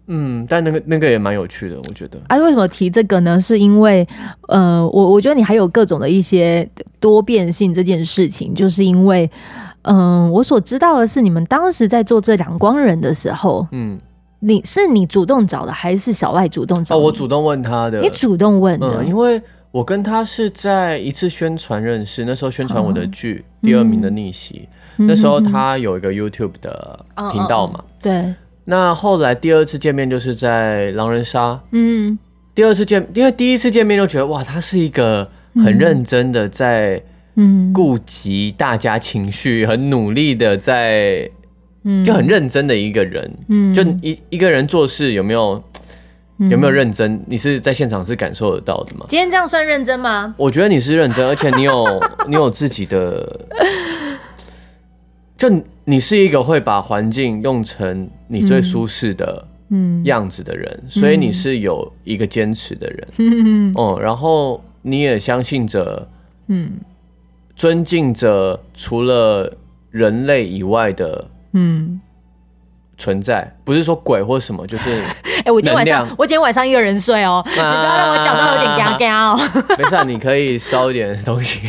[0.08, 2.20] 嗯，但那个那个也蛮有趣的，我觉得。
[2.28, 3.40] 啊，为什么提这个呢？
[3.40, 4.06] 是因为，
[4.50, 6.68] 呃，我我觉得你还有各种的一些
[7.00, 9.30] 多变性这件事情，就是因为，
[9.84, 13.98] 嗯、呃，我所知道的是，你们当时在做这两光人的时候，嗯，
[14.40, 17.02] 你是你主动找的，还是小赖主动找的？
[17.02, 18.02] 哦，我主动问他的。
[18.02, 24.56] 你主动问的，嗯，因为我跟他是在一次宣传认识，那时候宣传我的剧《第二名的逆袭》，
[24.98, 28.36] 嗯，那时候他有一个 YouTube 的频道嘛，嗯嗯，对。
[28.66, 32.18] 那后来第二次见面就是在狼人杀，嗯，
[32.56, 37.02] 第二次见，因为第一次见面就觉得哇，他是一个很认真的在，
[37.36, 41.30] 嗯，顾及大家情绪，很努力的在，
[41.84, 45.62] 嗯，就很认真的一个人，嗯，就一一个人做事有没有
[46.38, 47.22] 有没有认真？
[47.28, 49.06] 你是在现场是感受得到的吗？
[49.10, 50.34] 今天这样算认真吗？
[50.38, 53.40] 我觉得你是认真，而且你有 你有自己的。
[55.36, 55.50] 就
[55.86, 59.48] 你是一个会把环境用成你最舒适的
[60.06, 66.08] 样子的人，嗯嗯、所以你是有一个坚持的人，嗯，嗯，然后你也相信着，
[66.48, 66.72] 嗯，
[67.56, 69.52] 尊敬着除了
[69.90, 72.00] 人类以外的，嗯。
[73.04, 75.02] 存在不是说鬼或什么，就是
[75.44, 79.40] 哎、欸，我今天晚上我今天晚上一个人睡哦，啊、你不要让我讲到有点嘎嘎哦。
[79.78, 81.60] 没事，你可以烧一 点东西。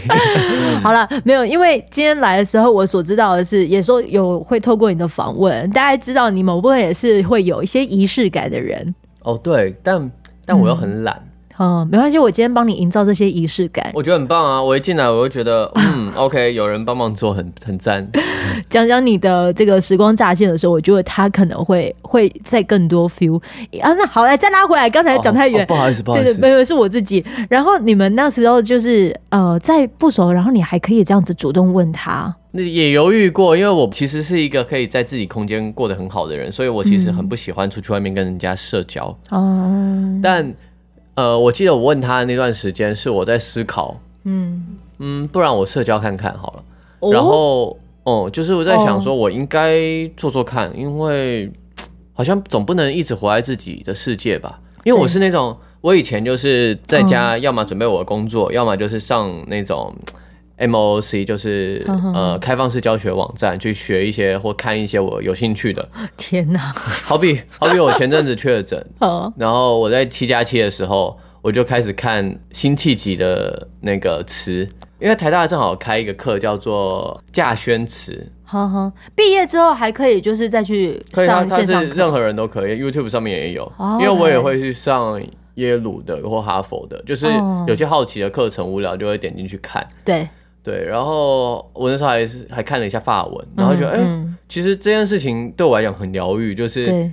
[0.81, 8.94] 好了，没有，因为今天来的时候，我所知道的是，也说有会透过你的访问，大家知道你某部分也是会有一些仪式感的人。
[9.25, 10.09] 哦，对，但
[10.47, 11.16] 但我又很懒。
[11.16, 14.62] 嗯嗯，没关系，我今天帮你营造这些仪式感，我觉得很棒啊！
[14.62, 18.06] 我一进来我就觉得， 嗯，OK，有人帮忙做很，很很赞。
[18.68, 23.40] 讲讲你的这个时光乍现的时候，我觉得他可能会会再更多 feel
[23.80, 23.92] 啊。
[23.92, 27.24] 那好，来再拉回来，刚才讲太远，哦哦，不好意思，不好意思，对对，没有，是我自己。
[27.48, 39.06] 然后你们那时候就是呃，在不熟，然后你还可以这样子主动问他，那也犹豫过，因为我其实是一个可以在自己空间过得很好的人，所以我其实很不喜欢出去外面跟人家社交。
[39.30, 39.38] 哦、
[39.68, 40.52] 嗯，但。
[41.14, 46.64] 呃，我记得我问他的那段时间是我在思考，嗯嗯，不然我社交看看好了。
[47.00, 49.79] 哦、然后，哦、嗯，就是我在想说，我应该
[50.16, 51.50] 做做看，哦、因为
[52.12, 54.61] 好像总不能一直活在自己的世界吧。
[54.85, 59.94] 因为我是那种，我以前就是在家，要么准备我的工作，嗯、要么就是上那种。
[60.58, 65.88] MOOC 就是呵呵呃开放式教学网站，去学一些或看一些我有兴趣的。
[66.16, 66.58] 天哪！
[67.04, 68.84] 好比好比我前阵子确诊，
[69.36, 74.68] 然后我在七加七的时候，我就开始看辛弃疾的那个词，
[75.00, 78.30] 因为台大正好开一个课叫做稼轩词。
[78.46, 83.64] 呵呵，毕业之后还可以就是再去上线上课，任何人都可以，YouTube 上面也有。
[83.78, 85.20] 哦、因为我也会去上
[85.54, 87.26] 耶鲁的或哈佛的，就是
[87.66, 89.84] 有些好奇的课程无聊就会点进去看。
[90.04, 90.28] 对。
[90.64, 97.12] 对，然后我那时候还是还看了一下法文，然后觉得，哎、其实这件事情对我来讲很疗愈，就是，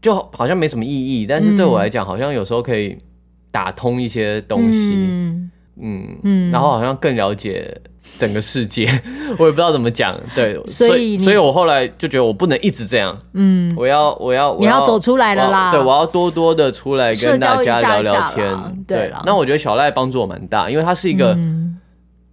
[0.00, 2.96] 就好像没什么意义，但是对我来讲，好像有时候可以
[3.50, 5.50] 打通一些东西，嗯。
[5.76, 6.50] 嗯，嗯。
[6.50, 7.76] 然后好像更了解
[8.16, 8.86] 整个世界，
[9.38, 21.34] 我也不知道怎么讲，对，所以，所以我后来就觉得我不能一直这样，嗯，我要，我要，你要走出来了啦，对，我要多多的出来跟大家聊聊天，对，那我觉得小赖帮助我蛮大，因为他是一个。
[21.34, 21.63] 嗯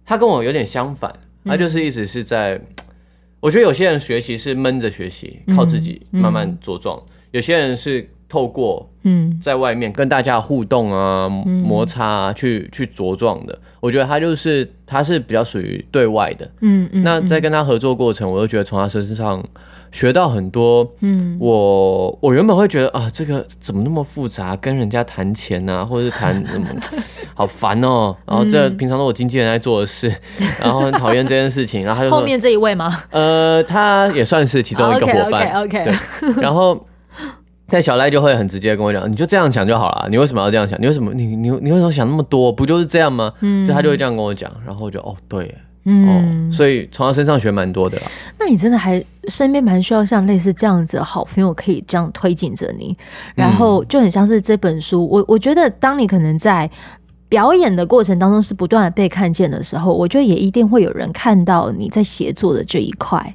[0.04, 2.60] 他跟我有点相反，他就是一直是在，
[3.40, 6.98] 我觉得有些人学习是闷着学习，靠自己慢慢茁壮；
[7.30, 13.58] 有些人是透过嗯，在外面跟大家互动啊、摩擦啊，去去茁壮的。
[13.80, 16.50] 我觉得他就是他是比较属于对外的。
[16.60, 17.02] 嗯嗯。
[17.02, 19.44] 那在跟他合作过程，我就觉得从他身上。
[19.92, 24.56] 学到很多，嗯，我我原本会觉得啊，这个怎么那么复杂？
[24.56, 26.66] 跟人家谈钱啊，或者是谈什么，
[27.34, 28.16] 好烦哦。
[28.26, 30.12] 然后这平常都我经纪人在做的事，
[30.60, 31.84] 然后很讨厌这件事情。
[31.84, 33.04] 然后他就说后面这一位吗？
[33.10, 35.62] 呃，他也算是其中一个伙伴。
[35.62, 36.34] OK OK, okay.
[36.34, 36.42] 对。
[36.42, 36.86] 然后，
[37.68, 40.08] 但小赖就会很直接跟我讲，你就这样想就好了。
[40.10, 40.80] 你为什么要这样想？
[40.80, 42.50] 你为什么你你你为什么想那么多？
[42.50, 43.32] 不就是这样吗？
[43.40, 44.50] 嗯，就他就会这样跟我讲。
[44.66, 45.54] 然后我就哦，对。
[45.84, 48.04] 嗯、哦，所以从他身上学蛮多的啦。
[48.38, 52.96] 那你真的还身边蛮需要像类似这样子的好朋友，可以这样推进着你，
[53.34, 55.04] 然后就很像是这本书。
[55.08, 56.70] 我我觉得，当你可能在
[57.28, 63.34] 表演的过程当中是不断的被看见的时候，我觉得也一定会有人看到你在写作的这一块。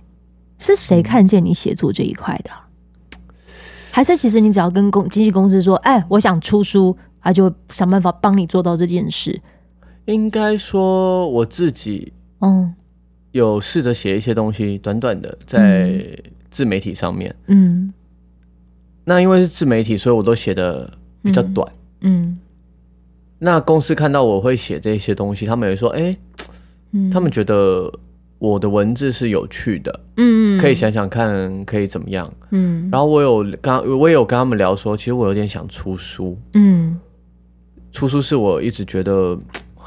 [0.58, 2.50] 是谁看见你写作这一块的？
[3.92, 9.42] 还是其实你只要跟公经纪公司说，哎，我想出书，他就想办法帮你做到这件事。
[10.06, 12.14] 应该说我自己。
[12.40, 12.74] 嗯，
[13.32, 16.00] 有试着写一些东西，短短的在
[16.50, 17.36] 自媒体上面。
[17.48, 17.92] 嗯，
[19.04, 20.92] 那因为是自媒体，所以我都写的
[21.24, 21.68] 比较短。
[22.02, 22.40] 嗯，嗯，
[23.40, 26.18] 那公司看到我会写这些东西，他们也说：“哎、欸，
[26.92, 27.92] 嗯、他们觉得
[28.38, 32.32] 我的文字是有趣的。”嗯，可以想想看，可以怎么样？
[32.52, 36.38] 嗯，然后我有刚我也有跟他们聊说，其实我有点想出书。
[36.54, 37.00] 嗯，
[37.92, 39.38] 出书是我一直觉得。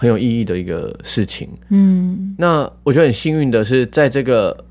[0.00, 4.64] 很有意义的一个事情，嗯，那我觉得很幸运的是，在这个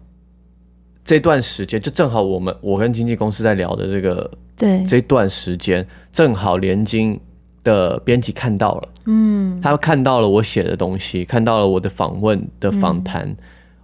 [1.05, 4.83] 这段时间，就正好我们我跟经纪公司在聊的这个，对。
[4.87, 7.19] 这段时间，正好联经
[7.63, 13.37] 的编辑看到了，嗯，他看到了我写的东西，看到了我的访问的访谈，嗯、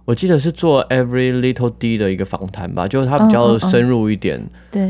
[0.04, 4.44] 我记得是做 Every Little D 的一个访谈吧，就是他比较深入一点，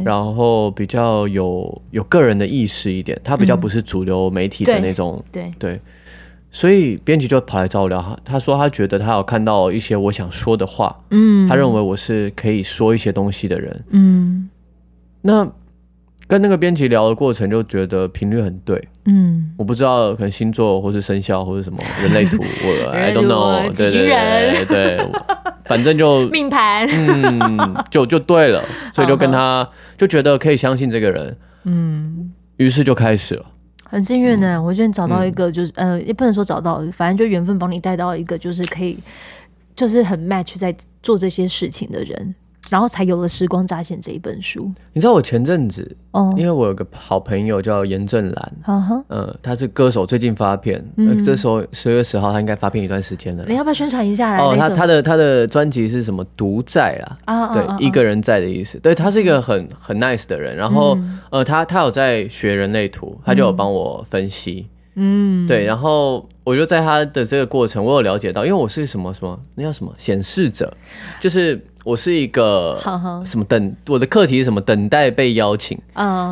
[0.07, 5.53] 然后比较有有个人的意识一点，他比较不是主流媒体的那种，对。
[5.59, 5.79] 对
[6.57, 14.49] 所以编辑就跑来找我聊，他他说他觉得他有看到一些我想说的话，嗯，他认为我是可以说一些东西的人，嗯，
[15.21, 15.47] 那
[16.27, 25.07] 跟那个编辑聊的过程就觉得频率很对，嗯，我不知道可能星座或是生肖或是什么人类图， 我 I don't know，对对对对，
[25.67, 28.65] 反正就 命盘，嗯，就就对了，
[28.95, 33.45] 所以就跟他就觉得可以相信这个人，嗯，于是就开始了。
[33.89, 38.99] 很幸运呢，我觉得你找到一个，就是、嗯、呃，也不能说找到，反正就缘分帮你带到一个，就是可以，
[39.77, 42.35] 就是很 match 在做这些事情的人。
[42.69, 44.71] 然后才有了《时光乍现》这一本书。
[44.93, 53.45] 你知道我前阵子，哦，因为我有个好朋友叫严正兰，嗯、呃，他是歌手，最近发片，嗯、这时候十月十号他应该发片一段时间了。
[53.47, 54.37] 你要不要宣传一下？
[54.39, 56.25] 哦，他他的他的专辑是什么？
[56.37, 58.79] 独在啦，啊，对，啊、一个人在的意思。
[58.81, 60.57] 对，他是一个很很 nice 的人。
[60.57, 64.67] 然后，嗯、呃，他他有在学人类图，他就有帮我分析。
[64.97, 70.73] 嗯，对，然后我就在他的这个过程，我有了解到，因为我是什么什么，那叫什么显示者，
[71.21, 71.65] 就是。
[71.87, 72.77] 我是一个
[73.25, 75.79] 什么等我的课题是什么等待被邀请，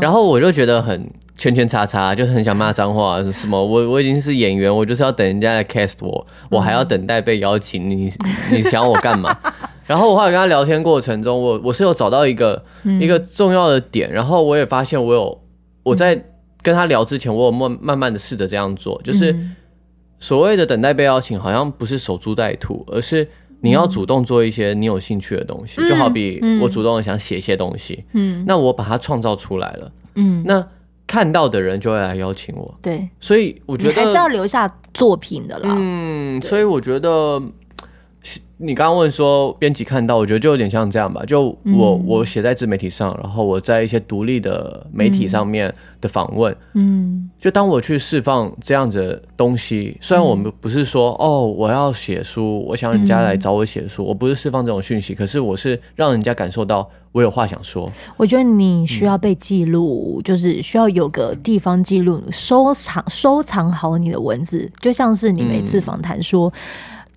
[0.01, 8.13] 然后我就觉得很圈圈叉叉，就很想骂脏话，什么我我已经是演员，我就是要等人家来 cast 我，我还要等待被邀请，你
[8.51, 9.33] 你想我干嘛？
[9.87, 12.61] 然后我后来跟他聊天过程中，我我是有找到一个
[13.01, 15.41] 一个重要的点，然后我也发现我有
[15.85, 16.21] 我在
[16.63, 19.33] 跟他聊之前，我有慢慢慢的试着这样做，就是
[20.19, 23.29] 所谓的等待被邀请，好像不是守株待兔，而是。
[23.65, 30.65] 你要主动做一些你有兴趣的东西，嗯、就好比我主动的想写一些东西，嗯，那我把它创造出来了，嗯，那
[31.07, 37.43] 看到的人就会来邀请我，对，所以我觉得还是要留下作品的啦，嗯，所以我觉得。
[38.57, 41.25] 你刚刚问说编辑看到，我觉得就有点像这样吧。
[41.27, 57.91] 就我、嗯、我写在自媒体上，然后我在一些独立的媒体上面的访问，嗯，就当我去释放这样子的东西，虽然我们不是说哦我要写书，我想人家来找我写书，嗯、我不是释放这种讯息，可是我是让人家感受到我有话想说。
[58.17, 66.53] 我觉得你需要被记录，嗯、就是需要有个地方记录、收藏、收藏好你的文字，就像是你每次访谈说。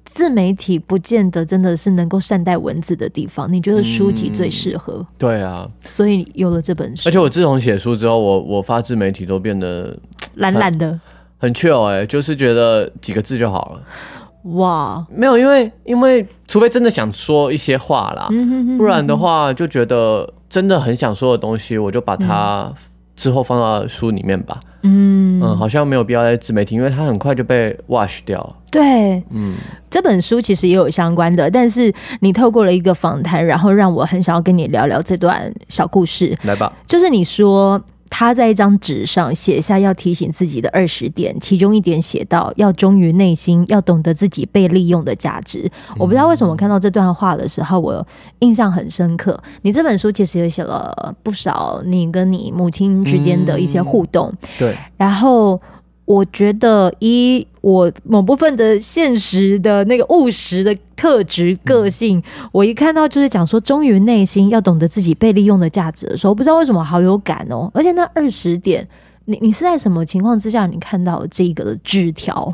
[0.07, 4.93] 嗯自媒体不见得真的是能够善待文字的地方，你觉得书籍最适合？
[4.97, 7.07] 嗯，对啊，所以有了这本书。
[7.07, 9.95] 而且我自从写书之后，我我发自媒体都变得
[10.35, 10.99] 懒懒的，
[11.37, 14.51] 很 chill 哎，就是觉得几个字就好了。
[14.55, 18.29] 哇，没有，因为因为除非真的想说一些话啦，
[18.77, 22.73] 不然的话就觉得真的很想说的东西，我就把它
[23.15, 24.59] 之后放到书里面吧。
[24.63, 28.55] 嗯嗯，好像没有必要在自媒体，因为它很快就被 wash 掉。
[28.71, 29.55] 对，嗯，
[29.89, 36.37] 这本书其实也有相关的，但是你透过了一个访谈，然后让我很想要跟你聊聊这段小故事。
[36.43, 37.81] 来吧，就是你说。
[38.09, 45.69] 他在一张纸上写下要提醒自己的二十点，其中一点写到要忠于内心，要懂得自己被利用的价值。
[45.97, 48.05] 我不知道为什么看到这段话的时候，我
[48.39, 49.37] 印象很深刻。
[49.61, 55.61] 你这本书其实也写了不少你跟你母亲之间的一些互动，对，然后。
[56.07, 67.69] 我觉得，以我某部分的现实的那个务实的特质个性，嗯、我一看到就是讲说忠于内心，要懂得自己被利用的价值的时候，不知道为什么好有感哦。
[67.73, 68.87] 而且那二十点，
[69.25, 72.53] 你你是在什么情况之下，你看到这个的纸条？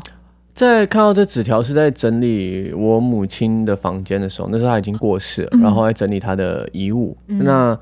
[0.52, 7.16] 在看到这纸条是在整理我母亲的房间的时候，那时候她已经过世了，嗯、然后在整理她的遗物。
[7.28, 7.78] 嗯、那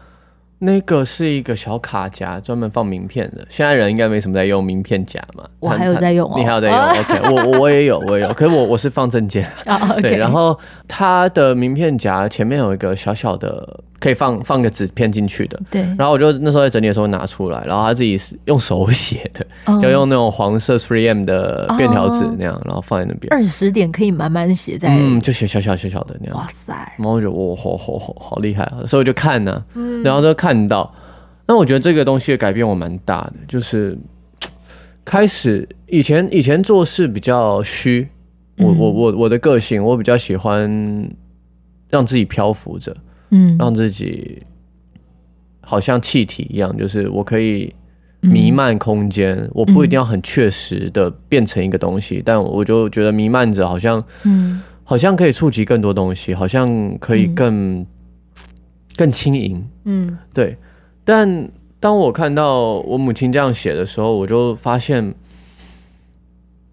[0.64, 3.44] 那个是一个小卡夹，专门放名片的。
[3.50, 5.44] 现在人应该没什么在用名片夹嘛？
[5.58, 6.78] 我还有在用哦，你还有在用？
[7.00, 8.32] OK，我我也有，我也有。
[8.32, 9.76] 可是我我是放证件啊。
[10.00, 10.56] 对，然后
[10.86, 13.80] 它的名片夹前面有一个小小的。
[14.02, 15.80] 可以放放个纸片进去的，对。
[15.96, 23.32] 然后我就那时候在整理的时候拿出来，然后他自己是用手写的，嗯、就用那种黄色 3M 的便条纸那样，然后放在那边。
[23.32, 26.36] 二十点可以慢慢写在，嗯，就写小小小小的那样。
[26.36, 26.74] 哇塞！
[26.98, 28.78] 然后我就哇，好好好好厉害啊！
[28.88, 29.64] 所以我就看呢、
[30.02, 30.92] 然后就看到。
[31.46, 33.98] 那我觉得这个东西的改变我蛮大的，就是
[35.04, 38.08] 开始以前以前做事比较虚，
[38.58, 40.70] 我我我我的个性我比较喜欢
[41.88, 42.96] 让自己漂浮着。
[43.34, 44.38] 嗯，让自己
[45.62, 47.74] 好像气体一样，就是我可以
[48.20, 57.86] 弥漫空间，嗯、我不一定要很确实的变成一个东西，嗯、但我就觉得弥漫着，好像，嗯，好像可以触及更多东西，好像可以更、嗯、
[58.96, 60.56] 更轻盈，嗯，对。
[61.04, 65.14] 但当我看到我母亲这样写的时候，我就发现，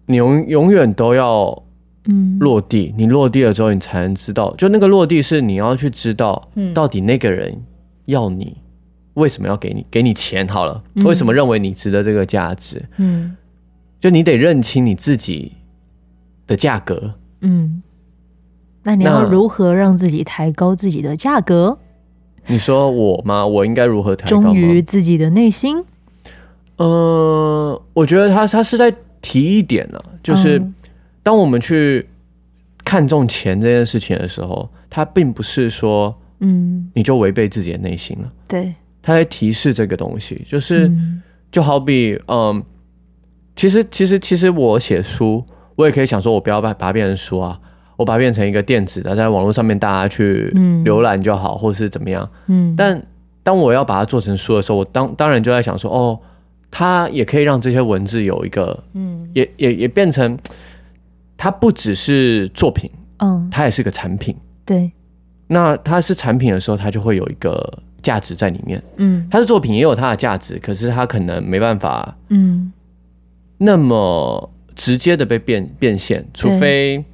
[0.06, 1.62] 你永永远都要。
[2.06, 7.62] 嗯，落地，你落地了之后，你才能知道，就那个落地是你要去知道，到底那个人
[8.06, 8.56] 要你
[9.14, 12.82] 为什么要给你给你钱好了，为什么认为你值得这个价值？
[12.96, 13.36] 嗯，
[14.00, 15.52] 就你得认清你自己
[16.46, 17.16] 的价格。
[17.42, 17.82] 嗯，
[18.82, 21.76] 那你要如何让自己抬高自己的价格？
[22.46, 23.46] 你说我吗？
[23.46, 24.42] 我应该如何抬高？
[24.42, 25.84] 忠于自己的内心。
[26.76, 30.58] 呃，我觉得他他是在提一点呢、啊，就是。
[30.58, 30.74] 嗯
[31.22, 32.08] 当我们去
[32.82, 38.32] 看重钱这件事情的时候，他并不是说，嗯，你就违背自己的内心了。
[38.48, 40.90] 对，他在提示这个东西，就是，
[41.52, 42.64] 就好比，嗯，
[43.54, 45.44] 其实，其实，其实我写书，
[45.76, 47.60] 我也可以想说，我不要把把它变成书啊，
[48.00, 50.50] 我把它变成一个电子的，在网络上面大家去
[50.84, 52.26] 浏览就好，或是怎么样。
[52.46, 53.00] 嗯，但
[53.42, 56.18] 当我要把它做成书的时候，我当当然就在想说，哦，
[56.70, 60.38] 它也可以让这些文字有一个，嗯，也也也变成。
[61.36, 62.90] 它不只是作品，
[63.20, 64.90] 嗯，它也是个产品，对。
[65.46, 69.26] 那它是产品的时候，它就会有一个价值在里面，嗯。
[69.30, 72.70] 它是作品也有它的价值，可是它可能没办法，嗯，
[73.56, 77.04] 那么直接的被变变现，除非，对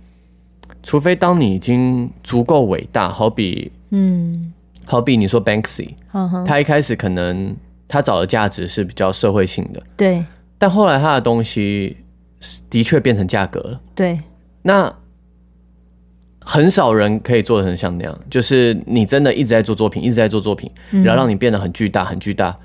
[0.86, 4.52] 除非当你已经足够伟大，好比，嗯，
[4.84, 7.54] 好比你说 Banksy，嗯，他一开始可能
[7.88, 10.24] 他找的价值是比较社会性的，对，
[10.56, 11.96] 但后来他的东西。
[12.68, 13.80] 的确变成价格了。
[13.94, 14.20] 对，
[14.62, 14.94] 那
[16.42, 22.56] 很少人可以做成像那样，就是你真的一直在做作品，一直在做作品，然后让你变得很巨大，很巨大。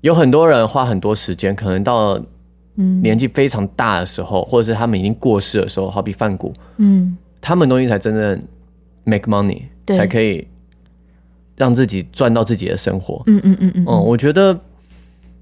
[0.00, 2.20] 有很多人花很多时间，可能到
[2.74, 8.42] 年纪非常大的时候，或者是他们已经过世的时候，好比梵谷，嗯，他们东西才真正
[9.04, 10.46] make money，才可以
[11.56, 13.22] 让自己赚到自己的生活。
[13.26, 14.58] 嗯嗯嗯嗯，嗯，我觉得，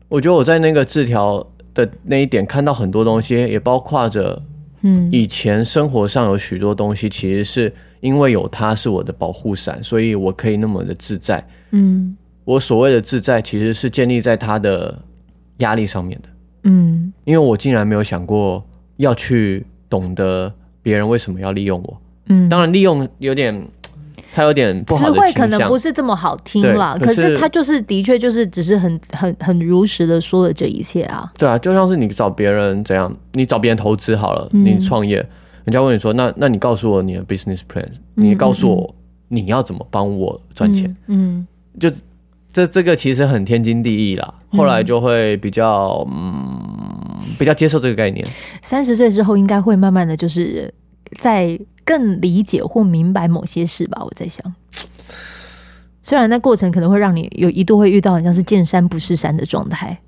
[0.09, 1.47] 我觉得我在那个字条。
[1.73, 4.43] 的那一点看到很多东西，也包括着，
[4.81, 11.43] 嗯，以前生活上有许多东西，其实是因为有它是我的保护伞，所以我可以那么的自在。
[11.71, 15.01] 嗯，我所谓的自在，其实是建立在他的
[15.59, 16.29] 压力上面的。
[16.63, 18.65] 嗯，因为我竟然没有想过
[18.97, 20.53] 要去懂得
[20.83, 22.01] 别人为什么要利用我。
[22.27, 23.67] 嗯，当然利用有点。
[24.33, 31.29] 他有点词汇可能不是这么好听啦，可是他就是的确就是只是很很很如实的说了这一切啊。
[31.37, 35.17] 对啊，就像是你找别人怎样，你找别人投资好了，你创业，
[35.65, 38.95] 人家问你说，那那你告诉我你的 business plan，你告诉我
[39.27, 41.45] 你要怎么帮我赚钱，嗯，
[41.81, 41.91] 就
[42.53, 44.35] 这这个其实很天经地义啦。
[44.51, 46.59] 后来就会比较嗯
[47.39, 48.27] 比较接受这个概念。
[48.63, 50.73] 三十岁之后应该会慢慢的就是
[51.19, 51.59] 在。
[51.83, 54.55] 更理解或明白某些事吧，我在想。
[56.01, 59.99] 虽然那过程可能会让你有一度会遇到很像是见山不是山的状态，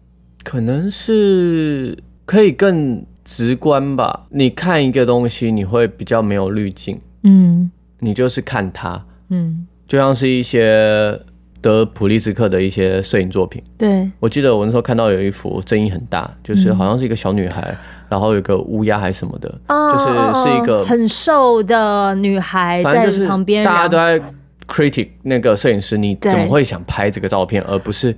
[0.44, 4.26] 可能是可以更直观吧。
[4.30, 7.68] 你看一个东西，你会比较没有滤镜，嗯，
[7.98, 11.18] 你就是看它，嗯，就像是一些
[11.62, 13.62] 得普利兹克的一些摄影作品。
[13.78, 17.62] 对，我记得我那时候看到有一幅争议很大，就是好像是一个小女孩。
[17.70, 17.78] 嗯
[18.12, 20.04] 然后有个乌鸦还是什么的，哦、就是
[20.44, 24.20] 是一个很瘦的女孩在旁边，大家都在
[24.68, 28.12] critic 那个摄影师，你怎么会想拍这个照片，而不是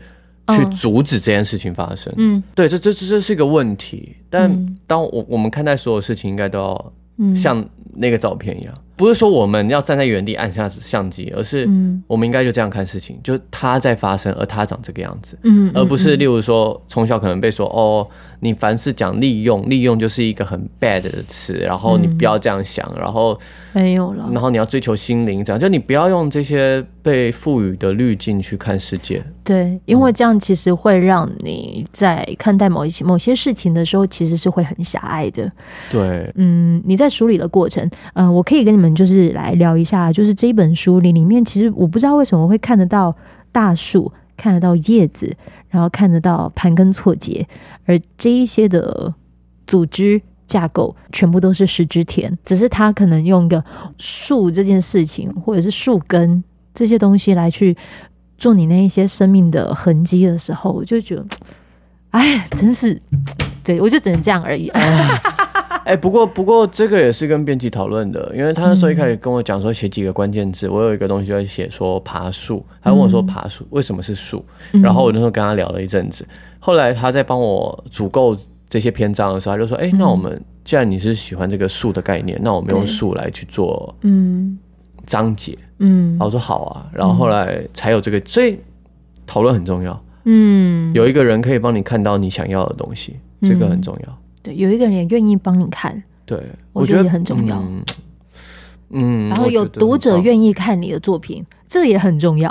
[0.49, 2.13] 去阻止这件事情发生？
[2.17, 4.17] 嗯，对，这这这这是一个问题。
[4.29, 6.93] 但当我我们看待所有事情，应该都要
[7.37, 7.65] 像
[7.95, 8.75] 那个照片一样。
[8.97, 11.69] 不是说我们要站在原地按下相机，而是
[12.07, 18.07] 我们应该就这样看事情，就它在发生，而它长这个样子，嗯，而不是例如说从小可能被说哦，
[18.39, 23.37] 你凡是讲利用，利用就是一个很 bad 的词，然后你不要这样想，然后
[23.73, 35.51] 没有了，然后你要追求心灵，这样就你不要用这些被赋予的滤镜去看世界，对，因为这样其实会让你在看待某一些某些事情的时候，其实是会很狭隘的，
[35.91, 38.84] 对，嗯，你在梳理的过程，嗯，我可以跟你们。
[38.85, 43.15] 们就是来聊一下，就是这本书里里面，其实我不知道为什么会看得到
[43.51, 45.35] 大树，看得到叶子，
[45.71, 47.47] 然后看得到盘根错节，
[47.87, 49.15] 而这一些的
[49.67, 53.65] 组织架构全部都是石之田，只是他可能用一个
[53.97, 57.75] 树这件事情，或者是树根这些东西来去
[58.37, 61.27] 做你那一些生命的痕迹的时候，我就觉得，
[62.11, 63.01] 哎，真是，
[63.63, 64.71] 对，我就只能这样而已。
[65.85, 76.27] 欸， 不过不过这个也是跟编辑讨论的，因为他那时候一开始跟我讲说写几个关键字，嗯、我有一个东西要写说爬树，他问我说爬树为什么是树，嗯、然后我那时候跟他聊了一阵子，
[76.59, 78.37] 后来他在帮我组构
[78.69, 84.59] 这些篇章的时候，他就说，哎、欸，那我们既然你是喜欢这个树的概念，那我们用树来去做嗯。
[85.07, 88.59] 章节嗯，然后我说好啊，然后后来才有这个，所以
[89.27, 94.19] 讨论很重要，嗯，有一个人可以帮你看到你想要的东西，这个很重要。
[94.45, 96.39] 对，有一个人也愿意帮你看，对，
[96.75, 97.65] 我觉得也很重要。
[98.91, 101.43] 嗯，然后有读者愿意看你的作品。
[101.75, 102.49] 这也很重要。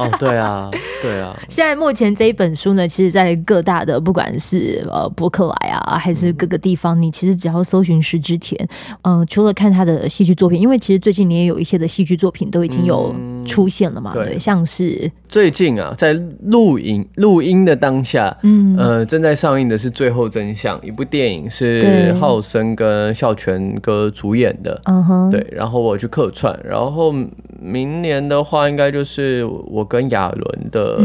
[0.00, 0.68] 哦，对啊，
[1.00, 1.32] 对啊。
[1.48, 8.60] 现在目前这一本书呢，其实，在各大的不管是呃博客来啊，还是各个地方，你其实只要搜寻石之田，
[9.02, 13.14] 嗯、呃，除了看他的戏剧作品，因为其实最近你也有一些的戏剧作品都已经有
[13.46, 16.12] 出现了嘛，嗯、对，对，像是最近啊，在
[16.42, 18.76] 录影录音的当下，嗯。
[18.76, 27.14] 呃，正在上映的是《最后真相》，一部电影是浩森跟孝全哥主演的，嗯哼，对，然后我去客串，然后
[27.60, 28.63] 明年的话。
[28.68, 30.98] 应该就是我跟亚伦的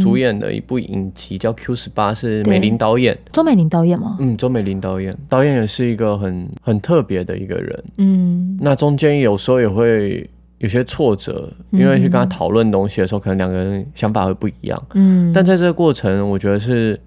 [0.00, 4.16] 主演的一部影集，叫《Q 十八》，是美玲导演，周美玲导演吗？
[4.20, 7.84] 嗯，周美玲导演，导演也是一个很很特别的一个人。
[7.98, 14.82] 嗯，那中间有时候也会有些挫折，因为去跟他讨论东西的时候，可能两个人想法会不一样。
[14.94, 16.98] 嗯，但在这个过程，我觉得是。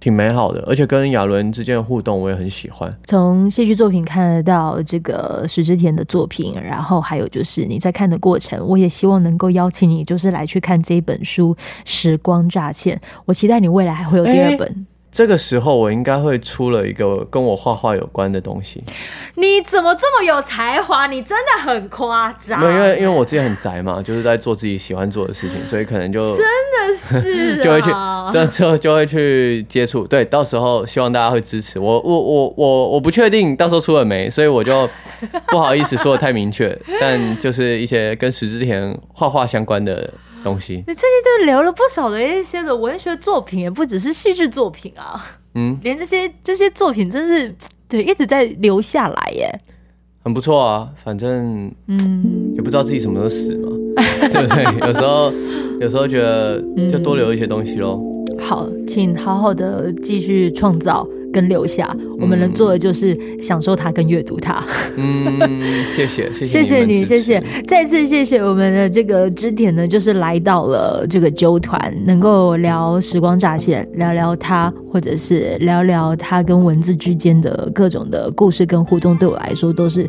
[0.00, 2.94] 挺美好的，而且跟亚伦之间的互动我也很喜欢。
[3.04, 12.96] 从戏剧作品看得到这个石之田的作品，然后还有就是你在看的过程，我也希望能够邀请你，就是来去看这一本书《时光乍现》。
[13.24, 14.68] 我期待你未来还会有第二本。
[14.68, 14.76] 欸
[15.10, 18.84] 这个时候我应该会出了一个跟我画画有关的东西。
[19.36, 21.06] 你怎么这么有才华？
[21.06, 22.60] 你真的很夸张。
[22.60, 27.90] 没有，因为因为我自己很宅嘛，就是在做自己喜欢做的事情， 所以可能就真的是就会去，
[28.32, 30.06] 这之后就会去接触。
[30.06, 32.00] 对，到时候希望大家会支持我。
[32.00, 34.88] 我我我我不确定到时候出了没，所以我就
[35.46, 36.78] 不好意思说的太明确。
[37.00, 40.12] 但就是一些跟石之田画画相关的。
[40.44, 45.24] 东西，你最近都聊了不少的一些的文学作品，也不只是戏剧作品啊，
[45.54, 47.54] 嗯，连这些这些作品真是
[47.88, 49.60] 对一直在留下来耶，
[50.22, 50.88] 很不错啊。
[51.02, 53.68] 反正嗯，也不知道自己什么时候死嘛，
[54.32, 54.88] 对不对？
[54.88, 55.32] 有时候
[55.80, 58.00] 有时候觉得就多留一些东西喽。
[58.38, 61.06] 好，请好好的继续创造。
[61.38, 64.60] 跟留下，我们能做的就是享受它跟阅读它。
[64.96, 65.38] 嗯，
[65.94, 80.08] 谢谢，谢谢，谢谢你，谢谢，再次谢谢我们的这个支点呢，就是来到了这个纠团，能够聊时光乍现，聊聊它，或者是聊聊它跟文字之间的各种的故事跟互动，对我来说都是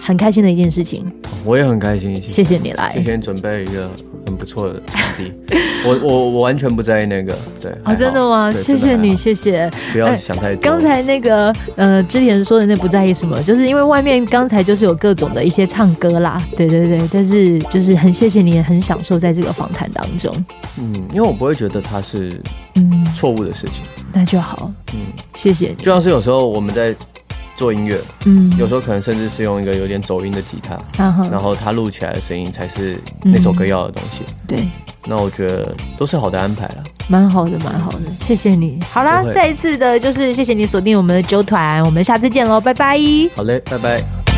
[0.00, 1.04] 很开心的一件事情。
[1.44, 3.90] 我也很开心，谢谢你来，今天准备一个。
[4.26, 5.32] 很不错的场地，
[5.86, 8.50] 我我我完全不在意那个，对啊，真的吗？
[8.50, 9.70] 谢谢你，谢谢。
[9.92, 10.60] 不要想太多。
[10.62, 17.08] 刚才那个呃，之前说的那不在意什么，就是因为外面刚才就是有各种的一些唱歌啦，对对对。
[17.12, 20.32] 但是就是很谢谢你，也很享受在这个访谈当中。
[20.78, 22.40] 嗯，因为我不会觉得它是
[22.76, 24.70] 嗯错误的事情，那就好。
[24.94, 25.00] 嗯，
[25.34, 25.74] 谢谢你。
[25.76, 26.94] 就像是有时候我们在。
[27.56, 30.78] 做音乐，嗯，有时候可能甚至是用一个有点走音的吉他，
[31.30, 34.22] 然后他录起来的声音才是那首歌要的东西。
[34.46, 34.68] 对。
[35.04, 38.78] 那我觉得都是好的安排了，蛮好的，蛮好的，谢谢你。
[38.88, 42.96] 好啦，再一次的就是谢谢你锁定我们的九团，我们下次见喽，拜拜。
[43.34, 44.31] 好嘞，拜拜。